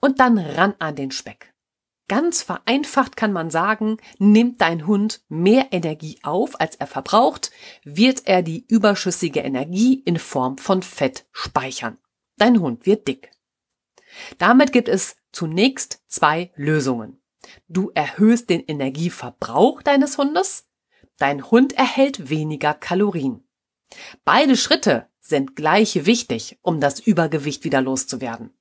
Und 0.00 0.18
dann 0.18 0.38
ran 0.38 0.74
an 0.78 0.96
den 0.96 1.10
Speck. 1.10 1.52
Ganz 2.08 2.42
vereinfacht 2.42 3.16
kann 3.16 3.32
man 3.32 3.50
sagen, 3.50 3.98
nimmt 4.18 4.60
dein 4.60 4.86
Hund 4.86 5.22
mehr 5.28 5.68
Energie 5.72 6.18
auf, 6.22 6.58
als 6.58 6.74
er 6.74 6.86
verbraucht, 6.86 7.52
wird 7.84 8.26
er 8.26 8.42
die 8.42 8.64
überschüssige 8.66 9.40
Energie 9.40 10.02
in 10.04 10.18
Form 10.18 10.58
von 10.58 10.82
Fett 10.82 11.26
speichern. 11.30 11.98
Dein 12.36 12.60
Hund 12.60 12.86
wird 12.86 13.06
dick. 13.06 13.30
Damit 14.38 14.72
gibt 14.72 14.88
es 14.88 15.16
zunächst 15.30 16.02
zwei 16.08 16.50
Lösungen. 16.56 17.20
Du 17.68 17.92
erhöhst 17.94 18.50
den 18.50 18.64
Energieverbrauch 18.64 19.82
deines 19.82 20.18
Hundes 20.18 20.69
Dein 21.20 21.50
Hund 21.50 21.74
erhält 21.74 22.30
weniger 22.30 22.72
Kalorien. 22.72 23.44
Beide 24.24 24.56
Schritte 24.56 25.06
sind 25.20 25.54
gleich 25.54 26.06
wichtig, 26.06 26.58
um 26.62 26.80
das 26.80 26.98
Übergewicht 26.98 27.62
wieder 27.62 27.82
loszuwerden. 27.82 28.54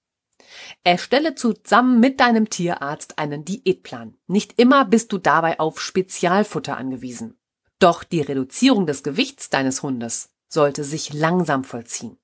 Erstelle 0.84 1.36
zusammen 1.36 2.02
mit 2.02 2.20
deinem 2.20 2.50
Tierarzt 2.50 3.18
einen 3.18 3.46
Diätplan. 3.46 4.18
Nicht 4.28 4.60
immer 4.60 4.84
bist 4.84 5.14
du 5.14 5.20
dabei 5.20 5.58
auf 5.58 5.80
Spezialfutter 5.80 6.76
angewiesen. 6.76 7.40
Doch 7.80 8.04
die 8.04 8.22
Reduzierung 8.22 8.86
des 8.86 9.04
Gewichts 9.04 9.50
deines 9.50 9.82
Hundes 9.82 10.34
sollte 10.50 10.84
sich 10.84 11.14
langsam 11.14 11.64
vollziehen. 11.64 12.18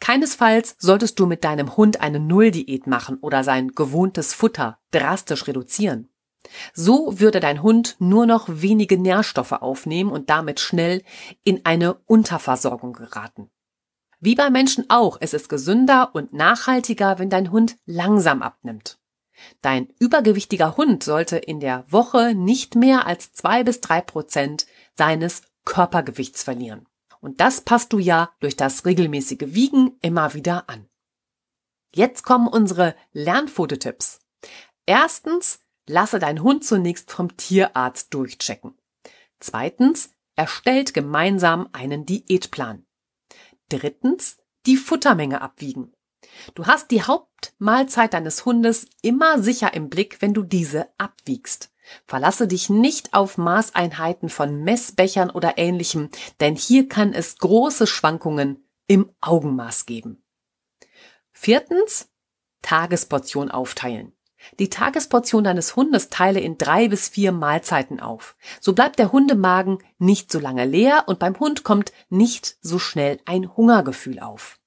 Keinesfalls 0.00 0.76
solltest 0.78 1.20
du 1.20 1.26
mit 1.26 1.44
deinem 1.44 1.76
Hund 1.76 2.00
eine 2.00 2.18
Nulldiät 2.18 2.86
machen 2.86 3.18
oder 3.20 3.44
sein 3.44 3.72
gewohntes 3.72 4.32
Futter 4.32 4.78
drastisch 4.90 5.46
reduzieren. 5.46 6.09
So 6.72 7.20
würde 7.20 7.40
dein 7.40 7.62
Hund 7.62 7.96
nur 7.98 8.26
noch 8.26 8.46
wenige 8.48 8.98
Nährstoffe 8.98 9.52
aufnehmen 9.52 10.10
und 10.10 10.30
damit 10.30 10.60
schnell 10.60 11.02
in 11.44 11.64
eine 11.64 11.94
Unterversorgung 12.06 12.92
geraten. 12.92 13.50
Wie 14.20 14.34
bei 14.34 14.50
Menschen 14.50 14.84
auch, 14.90 15.16
es 15.20 15.32
ist 15.32 15.48
gesünder 15.48 16.10
und 16.14 16.32
nachhaltiger, 16.32 17.18
wenn 17.18 17.30
dein 17.30 17.50
Hund 17.50 17.76
langsam 17.86 18.42
abnimmt. 18.42 18.98
Dein 19.62 19.88
übergewichtiger 19.98 20.76
Hund 20.76 21.02
sollte 21.02 21.38
in 21.38 21.60
der 21.60 21.84
Woche 21.90 22.34
nicht 22.34 22.74
mehr 22.74 23.06
als 23.06 23.32
zwei 23.32 23.64
bis 23.64 23.80
drei 23.80 24.02
Prozent 24.02 24.66
seines 24.96 25.42
Körpergewichts 25.64 26.42
verlieren. 26.42 26.86
Und 27.20 27.40
das 27.40 27.62
passt 27.62 27.92
du 27.92 27.98
ja 27.98 28.30
durch 28.40 28.56
das 28.56 28.84
regelmäßige 28.84 29.54
Wiegen 29.54 29.92
immer 30.02 30.34
wieder 30.34 30.68
an. 30.68 30.88
Jetzt 31.94 32.22
kommen 32.22 32.48
unsere 32.48 32.94
Lernfototipps. 33.12 34.20
Erstens, 34.86 35.59
Lasse 35.86 36.18
deinen 36.18 36.42
Hund 36.42 36.64
zunächst 36.64 37.10
vom 37.10 37.36
Tierarzt 37.36 38.12
durchchecken. 38.14 38.74
Zweitens, 39.40 40.14
erstellt 40.36 40.94
gemeinsam 40.94 41.68
einen 41.72 42.06
Diätplan. 42.06 42.86
Drittens, 43.68 44.38
die 44.66 44.76
Futtermenge 44.76 45.40
abwiegen. 45.40 45.92
Du 46.54 46.66
hast 46.66 46.90
die 46.90 47.02
Hauptmahlzeit 47.02 48.12
deines 48.12 48.44
Hundes 48.44 48.86
immer 49.02 49.42
sicher 49.42 49.74
im 49.74 49.88
Blick, 49.88 50.20
wenn 50.20 50.34
du 50.34 50.42
diese 50.42 50.88
abwiegst. 50.98 51.72
Verlasse 52.06 52.46
dich 52.46 52.70
nicht 52.70 53.14
auf 53.14 53.36
Maßeinheiten 53.36 54.28
von 54.28 54.62
Messbechern 54.62 55.30
oder 55.30 55.58
ähnlichem, 55.58 56.10
denn 56.40 56.54
hier 56.54 56.88
kann 56.88 57.12
es 57.12 57.38
große 57.38 57.86
Schwankungen 57.86 58.64
im 58.86 59.10
Augenmaß 59.20 59.86
geben. 59.86 60.22
Viertens, 61.32 62.10
Tagesportion 62.62 63.50
aufteilen. 63.50 64.12
Die 64.58 64.70
Tagesportion 64.70 65.44
deines 65.44 65.76
Hundes 65.76 66.08
teile 66.08 66.40
in 66.40 66.58
drei 66.58 66.88
bis 66.88 67.08
vier 67.08 67.32
Mahlzeiten 67.32 68.00
auf. 68.00 68.36
So 68.60 68.72
bleibt 68.72 68.98
der 68.98 69.12
Hundemagen 69.12 69.78
nicht 69.98 70.32
so 70.32 70.38
lange 70.38 70.64
leer 70.64 71.04
und 71.06 71.18
beim 71.18 71.38
Hund 71.38 71.64
kommt 71.64 71.92
nicht 72.08 72.56
so 72.60 72.78
schnell 72.78 73.20
ein 73.26 73.56
Hungergefühl 73.56 74.18
auf. 74.18 74.58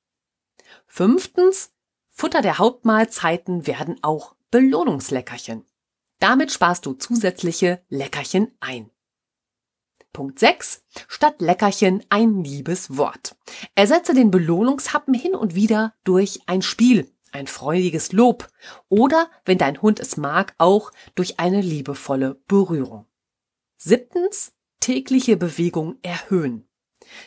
Fünftens, 0.87 1.71
Futter 2.09 2.41
der 2.41 2.59
Hauptmahlzeiten 2.59 3.65
werden 3.65 3.97
auch 4.03 4.35
Belohnungsleckerchen. 4.51 5.65
Damit 6.19 6.51
sparst 6.51 6.85
du 6.85 6.93
zusätzliche 6.93 7.81
Leckerchen 7.89 8.51
ein. 8.59 8.91
Punkt 10.13 10.37
6. 10.37 10.83
Statt 11.07 11.41
Leckerchen 11.41 12.03
ein 12.09 12.43
liebes 12.43 12.97
Wort. 12.97 13.35
Ersetze 13.73 14.13
den 14.13 14.29
Belohnungshappen 14.29 15.15
hin 15.15 15.33
und 15.33 15.55
wieder 15.55 15.95
durch 16.03 16.41
ein 16.45 16.61
Spiel, 16.61 17.11
ein 17.33 17.47
freudiges 17.47 18.11
Lob 18.11 18.49
oder, 18.89 19.29
wenn 19.45 19.57
dein 19.57 19.81
Hund 19.81 19.99
es 19.99 20.17
mag, 20.17 20.53
auch 20.57 20.91
durch 21.15 21.39
eine 21.39 21.61
liebevolle 21.61 22.41
Berührung. 22.47 23.05
Siebtens. 23.77 24.53
Tägliche 24.79 25.37
Bewegung 25.37 25.95
erhöhen. 26.01 26.67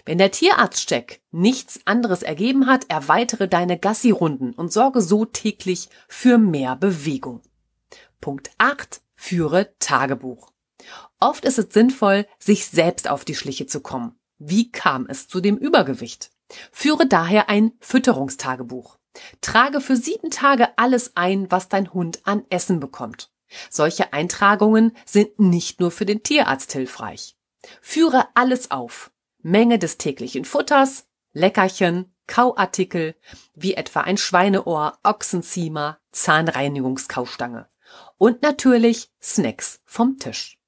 Wenn 0.04 0.18
der 0.18 0.30
Tierarztcheck 0.30 1.22
nichts 1.30 1.80
anderes 1.86 2.22
ergeben 2.22 2.66
hat, 2.66 2.90
erweitere 2.90 3.48
deine 3.48 3.78
Gassi-Runden 3.78 4.52
und 4.52 4.72
sorge 4.72 5.00
so 5.00 5.24
täglich 5.24 5.88
für 6.08 6.36
mehr 6.36 6.76
Bewegung. 6.76 7.40
Punkt 8.20 8.50
8. 8.58 9.00
Führe 9.14 9.74
Tagebuch. 9.78 10.52
Oft 11.18 11.44
ist 11.44 11.58
es 11.58 11.72
sinnvoll, 11.72 12.26
sich 12.38 12.66
selbst 12.66 13.08
auf 13.08 13.24
die 13.24 13.34
Schliche 13.34 13.66
zu 13.66 13.80
kommen. 13.80 14.18
Wie 14.38 14.70
kam 14.70 15.06
es 15.08 15.28
zu 15.28 15.40
dem 15.40 15.56
Übergewicht? 15.56 16.30
Führe 16.70 17.06
daher 17.06 17.48
ein 17.48 17.72
Fütterungstagebuch. 17.80 18.98
Trage 19.40 19.80
für 19.80 19.96
sieben 19.96 20.30
Tage 20.30 20.76
alles 20.76 21.12
ein, 21.16 21.50
was 21.50 21.68
dein 21.68 21.92
Hund 21.92 22.20
an 22.24 22.44
Essen 22.50 22.80
bekommt. 22.80 23.30
Solche 23.70 24.12
Eintragungen 24.12 24.96
sind 25.04 25.38
nicht 25.38 25.80
nur 25.80 25.90
für 25.90 26.06
den 26.06 26.22
Tierarzt 26.22 26.72
hilfreich. 26.72 27.36
Führe 27.80 28.28
alles 28.34 28.70
auf. 28.70 29.12
Menge 29.42 29.78
des 29.78 29.98
täglichen 29.98 30.44
Futters, 30.44 31.06
Leckerchen, 31.32 32.12
Kauartikel, 32.26 33.14
wie 33.54 33.74
etwa 33.74 34.00
ein 34.00 34.16
Schweineohr, 34.16 34.98
Ochsenziemer, 35.04 36.00
Zahnreinigungskaustange. 36.10 37.68
Und 38.18 38.42
natürlich 38.42 39.10
Snacks 39.22 39.80
vom 39.84 40.18
Tisch. 40.18 40.58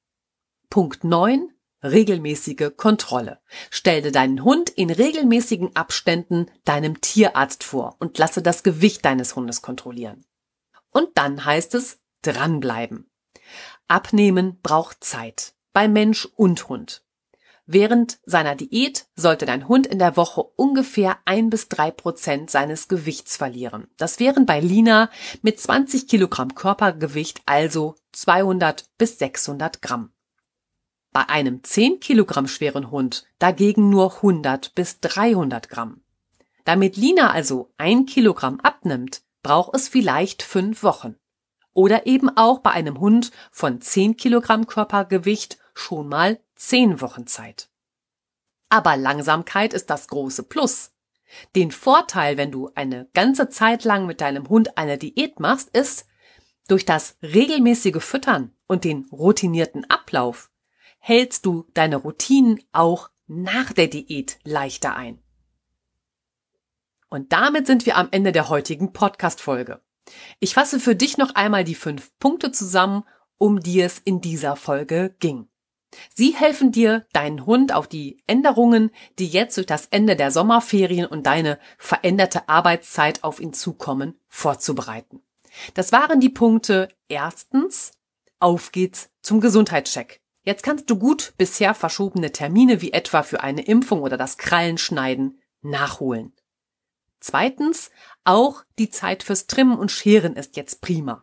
Punkt 0.70 1.02
9. 1.02 1.52
Regelmäßige 1.82 2.72
Kontrolle. 2.76 3.40
Stelle 3.70 4.10
deinen 4.10 4.42
Hund 4.42 4.70
in 4.70 4.90
regelmäßigen 4.90 5.76
Abständen 5.76 6.46
deinem 6.64 7.00
Tierarzt 7.00 7.62
vor 7.62 7.96
und 8.00 8.18
lasse 8.18 8.42
das 8.42 8.64
Gewicht 8.64 9.04
deines 9.04 9.36
Hundes 9.36 9.62
kontrollieren. 9.62 10.24
Und 10.90 11.10
dann 11.14 11.44
heißt 11.44 11.74
es 11.74 12.00
dranbleiben. 12.22 13.08
Abnehmen 13.86 14.58
braucht 14.60 15.04
Zeit. 15.04 15.54
Bei 15.72 15.86
Mensch 15.86 16.26
und 16.36 16.68
Hund. 16.68 17.04
Während 17.70 18.18
seiner 18.24 18.56
Diät 18.56 19.06
sollte 19.14 19.44
dein 19.44 19.68
Hund 19.68 19.86
in 19.86 19.98
der 19.98 20.16
Woche 20.16 20.42
ungefähr 20.42 21.18
ein 21.26 21.50
bis 21.50 21.68
drei 21.68 21.90
Prozent 21.90 22.50
seines 22.50 22.88
Gewichts 22.88 23.36
verlieren. 23.36 23.88
Das 23.98 24.18
wären 24.18 24.46
bei 24.46 24.58
Lina 24.58 25.10
mit 25.42 25.60
20 25.60 26.08
Kilogramm 26.08 26.54
Körpergewicht 26.54 27.42
also 27.44 27.94
200 28.12 28.86
bis 28.96 29.18
600 29.18 29.82
Gramm. 29.82 30.12
Bei 31.12 31.29
einem 31.29 31.64
10 31.64 32.01
Kilogramm 32.01 32.49
schweren 32.49 32.90
Hund 32.90 33.25
dagegen 33.38 33.90
nur 33.90 34.16
100 34.16 34.75
bis 34.75 35.01
300 35.01 35.68
Gramm. 35.68 36.03
Damit 36.64 36.97
Lina 36.97 37.31
also 37.31 37.73
ein 37.79 38.05
Kilogramm 38.07 38.61
abnimmt, 38.61 39.23
braucht 39.42 39.75
es 39.75 39.88
vielleicht 39.88 40.42
fünf 40.42 40.83
Wochen. 40.83 41.16
Oder 41.73 42.07
eben 42.07 42.29
auch 42.37 42.59
bei 42.59 42.73
einem 42.73 43.01
Hund 43.01 43.31
von 43.51 43.81
10 43.81 44.16
Kilogramm 44.16 44.66
Körpergewicht 44.66 45.59
schon 45.75 46.09
mal 46.09 46.40
zehn 46.57 47.01
Wochen 47.01 47.27
Zeit. 47.27 47.71
Aber 48.68 48.97
Langsamkeit 48.97 49.73
ist 49.73 49.88
das 49.88 50.09
große 50.09 50.42
Plus. 50.42 50.92
Den 51.55 51.71
Vorteil, 51.71 52.37
wenn 52.37 52.51
du 52.51 52.71
eine 52.75 53.09
ganze 53.14 53.49
Zeit 53.49 53.85
lang 53.85 54.07
mit 54.07 54.21
deinem 54.21 54.49
Hund 54.49 54.77
eine 54.77 54.99
Diät 54.99 55.40
machst, 55.40 55.71
ist, 55.71 56.07
durch 56.68 56.85
das 56.85 57.16
regelmäßige 57.23 58.03
Füttern 58.03 58.53
und 58.66 58.85
den 58.85 59.07
routinierten 59.11 59.88
Ablauf 59.88 60.51
hältst 61.09 61.47
du 61.47 61.64
deine 61.73 61.97
Routinen 61.97 62.62
auch 62.71 63.09
nach 63.27 63.73
der 63.73 63.87
Diät 63.87 64.38
leichter 64.44 64.94
ein. 64.94 65.18
Und 67.09 67.33
damit 67.33 67.66
sind 67.66 67.87
wir 67.87 67.97
am 67.97 68.09
Ende 68.11 68.31
der 68.31 68.51
heutigen 68.51 68.92
Podcast-Folge. 68.92 69.81
Ich 70.38 70.53
fasse 70.53 70.79
für 70.79 70.94
dich 70.94 71.16
noch 71.16 71.35
einmal 71.35 71.64
die 71.64 71.75
fünf 71.75 72.12
Punkte 72.18 72.53
zusammen, 72.53 73.05
um 73.38 73.61
die 73.61 73.81
es 73.81 73.99
in 73.99 74.21
dieser 74.21 74.55
Folge 74.55 75.16
ging. 75.18 75.49
Sie 76.14 76.35
helfen 76.35 76.73
dir, 76.73 77.07
deinen 77.14 77.47
Hund 77.47 77.73
auf 77.73 77.88
die 77.88 78.23
Änderungen, 78.27 78.90
die 79.18 79.29
jetzt 79.29 79.57
durch 79.57 79.66
das 79.66 79.87
Ende 79.87 80.14
der 80.14 80.31
Sommerferien 80.31 81.07
und 81.07 81.25
deine 81.25 81.59
veränderte 81.79 82.51
Arbeitszeit 82.51 83.25
auf 83.25 83.40
ihn 83.40 83.55
zukommen, 83.55 84.21
vorzubereiten. 84.29 85.23
Das 85.73 85.90
waren 85.90 86.21
die 86.21 86.29
Punkte 86.29 86.90
erstens, 87.09 87.92
auf 88.40 88.73
geht's 88.73 89.09
zum 89.23 89.40
Gesundheitscheck. 89.40 90.21
Jetzt 90.48 90.62
kannst 90.62 90.88
du 90.88 90.96
gut 90.96 91.34
bisher 91.37 91.74
verschobene 91.74 92.32
Termine 92.32 92.80
wie 92.80 92.94
etwa 92.94 93.22
für 93.22 93.42
eine 93.42 93.61
Impfung 93.61 94.00
oder 94.00 94.16
das 94.16 94.38
Krallenschneiden 94.38 95.42
nachholen. 95.61 96.32
Zweitens, 97.20 97.90
auch 98.24 98.64
die 98.78 98.88
Zeit 98.88 99.22
fürs 99.22 99.46
Trimmen 99.46 99.78
und 99.78 99.92
Scheren 99.92 100.37
ist 100.37 100.56
jetzt 100.56 100.80
prima. 100.80 101.22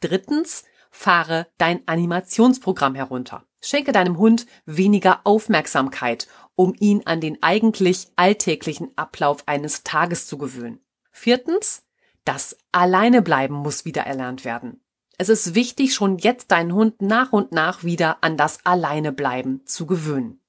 Drittens, 0.00 0.64
fahre 0.90 1.46
dein 1.56 1.80
Animationsprogramm 1.88 2.94
herunter. 2.94 3.46
Schenke 3.62 3.92
deinem 3.92 4.18
Hund 4.18 4.44
weniger 4.66 5.22
Aufmerksamkeit, 5.24 6.28
um 6.54 6.74
ihn 6.78 7.06
an 7.06 7.22
den 7.22 7.42
eigentlich 7.42 8.08
alltäglichen 8.16 8.90
Ablauf 8.98 9.48
eines 9.48 9.82
Tages 9.82 10.26
zu 10.26 10.36
gewöhnen. 10.36 10.84
Viertens, 11.10 11.86
das 12.26 12.54
Alleinebleiben 12.72 13.56
muss 13.56 13.86
wieder 13.86 14.02
erlernt 14.02 14.44
werden. 14.44 14.82
Es 15.20 15.28
ist 15.28 15.56
wichtig, 15.56 15.94
schon 15.94 16.18
jetzt 16.18 16.52
deinen 16.52 16.72
Hund 16.72 17.02
nach 17.02 17.32
und 17.32 17.50
nach 17.50 17.82
wieder 17.82 18.22
an 18.22 18.36
das 18.36 18.64
Alleinebleiben 18.64 19.66
zu 19.66 19.84
gewöhnen. 19.84 20.40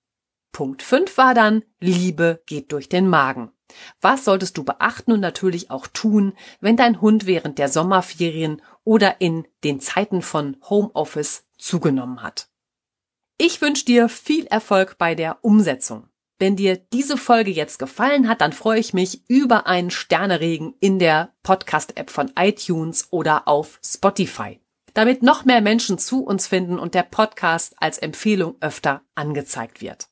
Punkt 0.52 0.84
5 0.84 1.18
war 1.18 1.34
dann, 1.34 1.64
Liebe 1.80 2.44
geht 2.46 2.72
durch 2.72 2.88
den 2.88 3.08
Magen. 3.08 3.52
Was 4.00 4.26
solltest 4.26 4.58
du 4.58 4.64
beachten 4.64 5.12
und 5.12 5.20
natürlich 5.20 5.72
auch 5.72 5.88
tun, 5.88 6.34
wenn 6.60 6.78
dein 6.78 7.02
Hund 7.02 7.26
während 7.26 7.58
der 7.58 7.70
Sommerferien 7.70 8.62
oder 8.84 9.22
in 9.22 9.48
den 9.64 9.80
Zeiten 9.80 10.22
von 10.22 10.58
Homeoffice 10.70 11.48
zugenommen 11.58 12.22
hat? 12.22 12.50
Ich 13.40 13.62
wünsche 13.62 13.86
dir 13.86 14.08
viel 14.08 14.46
Erfolg 14.48 14.98
bei 15.00 15.16
der 15.16 15.44
Umsetzung. 15.44 16.10
Wenn 16.42 16.56
dir 16.56 16.78
diese 16.78 17.18
Folge 17.18 17.52
jetzt 17.52 17.80
gefallen 17.80 18.30
hat, 18.30 18.40
dann 18.40 18.54
freue 18.54 18.80
ich 18.80 18.94
mich 18.94 19.24
über 19.28 19.68
einen 19.68 19.92
Sterneregen 19.92 20.74
in 20.80 20.98
der 20.98 21.34
Podcast-App 21.44 22.10
von 22.10 22.32
iTunes 22.40 23.10
oder 23.12 23.46
auf 23.50 23.78
Spotify, 23.86 24.62
damit 24.94 25.22
noch 25.22 25.44
mehr 25.44 25.60
Menschen 25.60 25.98
zu 25.98 26.24
uns 26.24 26.48
finden 26.48 26.80
und 26.80 26.96
der 26.96 27.04
Podcast 27.04 27.76
als 27.80 27.98
Empfehlung 27.98 28.56
öfter 28.62 29.02
angezeigt 29.16 29.82
wird. 29.82 30.08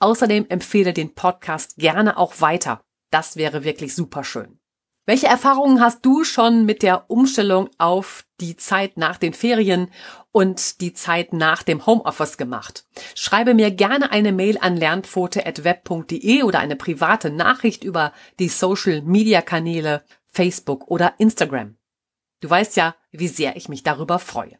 Außerdem 0.00 0.44
empfehle 0.50 0.92
den 0.92 1.14
Podcast 1.14 1.76
gerne 1.76 2.18
auch 2.18 2.42
weiter. 2.42 2.82
Das 3.10 3.36
wäre 3.36 3.64
wirklich 3.64 3.94
super 3.94 4.22
schön. 4.22 4.58
Welche 5.06 5.26
Erfahrungen 5.26 5.82
hast 5.82 6.04
du 6.06 6.24
schon 6.24 6.64
mit 6.64 6.82
der 6.82 7.10
Umstellung 7.10 7.68
auf 7.76 8.24
die 8.40 8.56
Zeit 8.56 8.96
nach 8.96 9.18
den 9.18 9.34
Ferien 9.34 9.90
und 10.32 10.80
die 10.80 10.94
Zeit 10.94 11.34
nach 11.34 11.62
dem 11.62 11.84
Homeoffice 11.84 12.38
gemacht? 12.38 12.86
Schreibe 13.14 13.52
mir 13.52 13.70
gerne 13.70 14.12
eine 14.12 14.32
Mail 14.32 14.56
an 14.58 14.78
lernpfote.web.de 14.78 16.42
oder 16.42 16.58
eine 16.58 16.76
private 16.76 17.28
Nachricht 17.30 17.84
über 17.84 18.14
die 18.38 18.48
Social 18.48 19.02
Media 19.02 19.42
Kanäle 19.42 20.04
Facebook 20.26 20.90
oder 20.90 21.14
Instagram. 21.18 21.76
Du 22.40 22.48
weißt 22.48 22.76
ja, 22.76 22.96
wie 23.10 23.28
sehr 23.28 23.56
ich 23.56 23.68
mich 23.68 23.82
darüber 23.82 24.18
freue. 24.18 24.58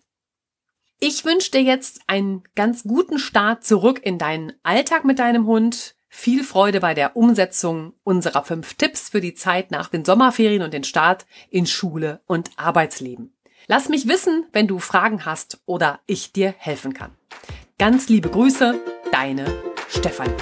Ich 1.01 1.25
wünsche 1.25 1.51
dir 1.53 1.63
jetzt 1.63 2.03
einen 2.07 2.45
ganz 2.55 2.83
guten 2.85 3.19
Start 3.19 3.65
zurück 3.65 4.01
in 4.05 4.19
deinen 4.19 4.53
Alltag 4.63 5.05
mit 5.05 5.19
deinem 5.19 5.47
Hund. 5.47 5.94
Viel 6.17 6.45
Freude 6.45 6.79
bei 6.79 6.95
der 6.95 7.17
Umsetzung 7.17 7.93
unserer 8.05 8.45
fünf 8.45 8.75
Tipps 8.75 9.09
für 9.09 9.21
die 9.21 9.35
Zeit 9.35 9.73
nach 9.73 9.89
den 9.89 10.05
Sommerferien 10.05 10.63
und 10.63 10.73
den 10.73 10.85
Start 10.85 11.27
in 11.51 11.67
Schule 11.67 12.21
und 12.27 12.53
Arbeitsleben. 12.57 13.35
Lass 13.67 13.89
mich 13.89 14.07
wissen, 14.07 14.47
wenn 14.53 14.69
du 14.69 14.79
Fragen 14.79 15.27
hast 15.27 15.59
oder 15.67 15.99
ich 16.07 16.33
dir 16.33 16.55
helfen 16.57 16.95
kann. 16.95 17.11
Ganz 17.79 18.09
liebe 18.09 18.31
Grüße, 18.31 18.81
deine 19.11 19.45
Stefanie. 19.89 20.37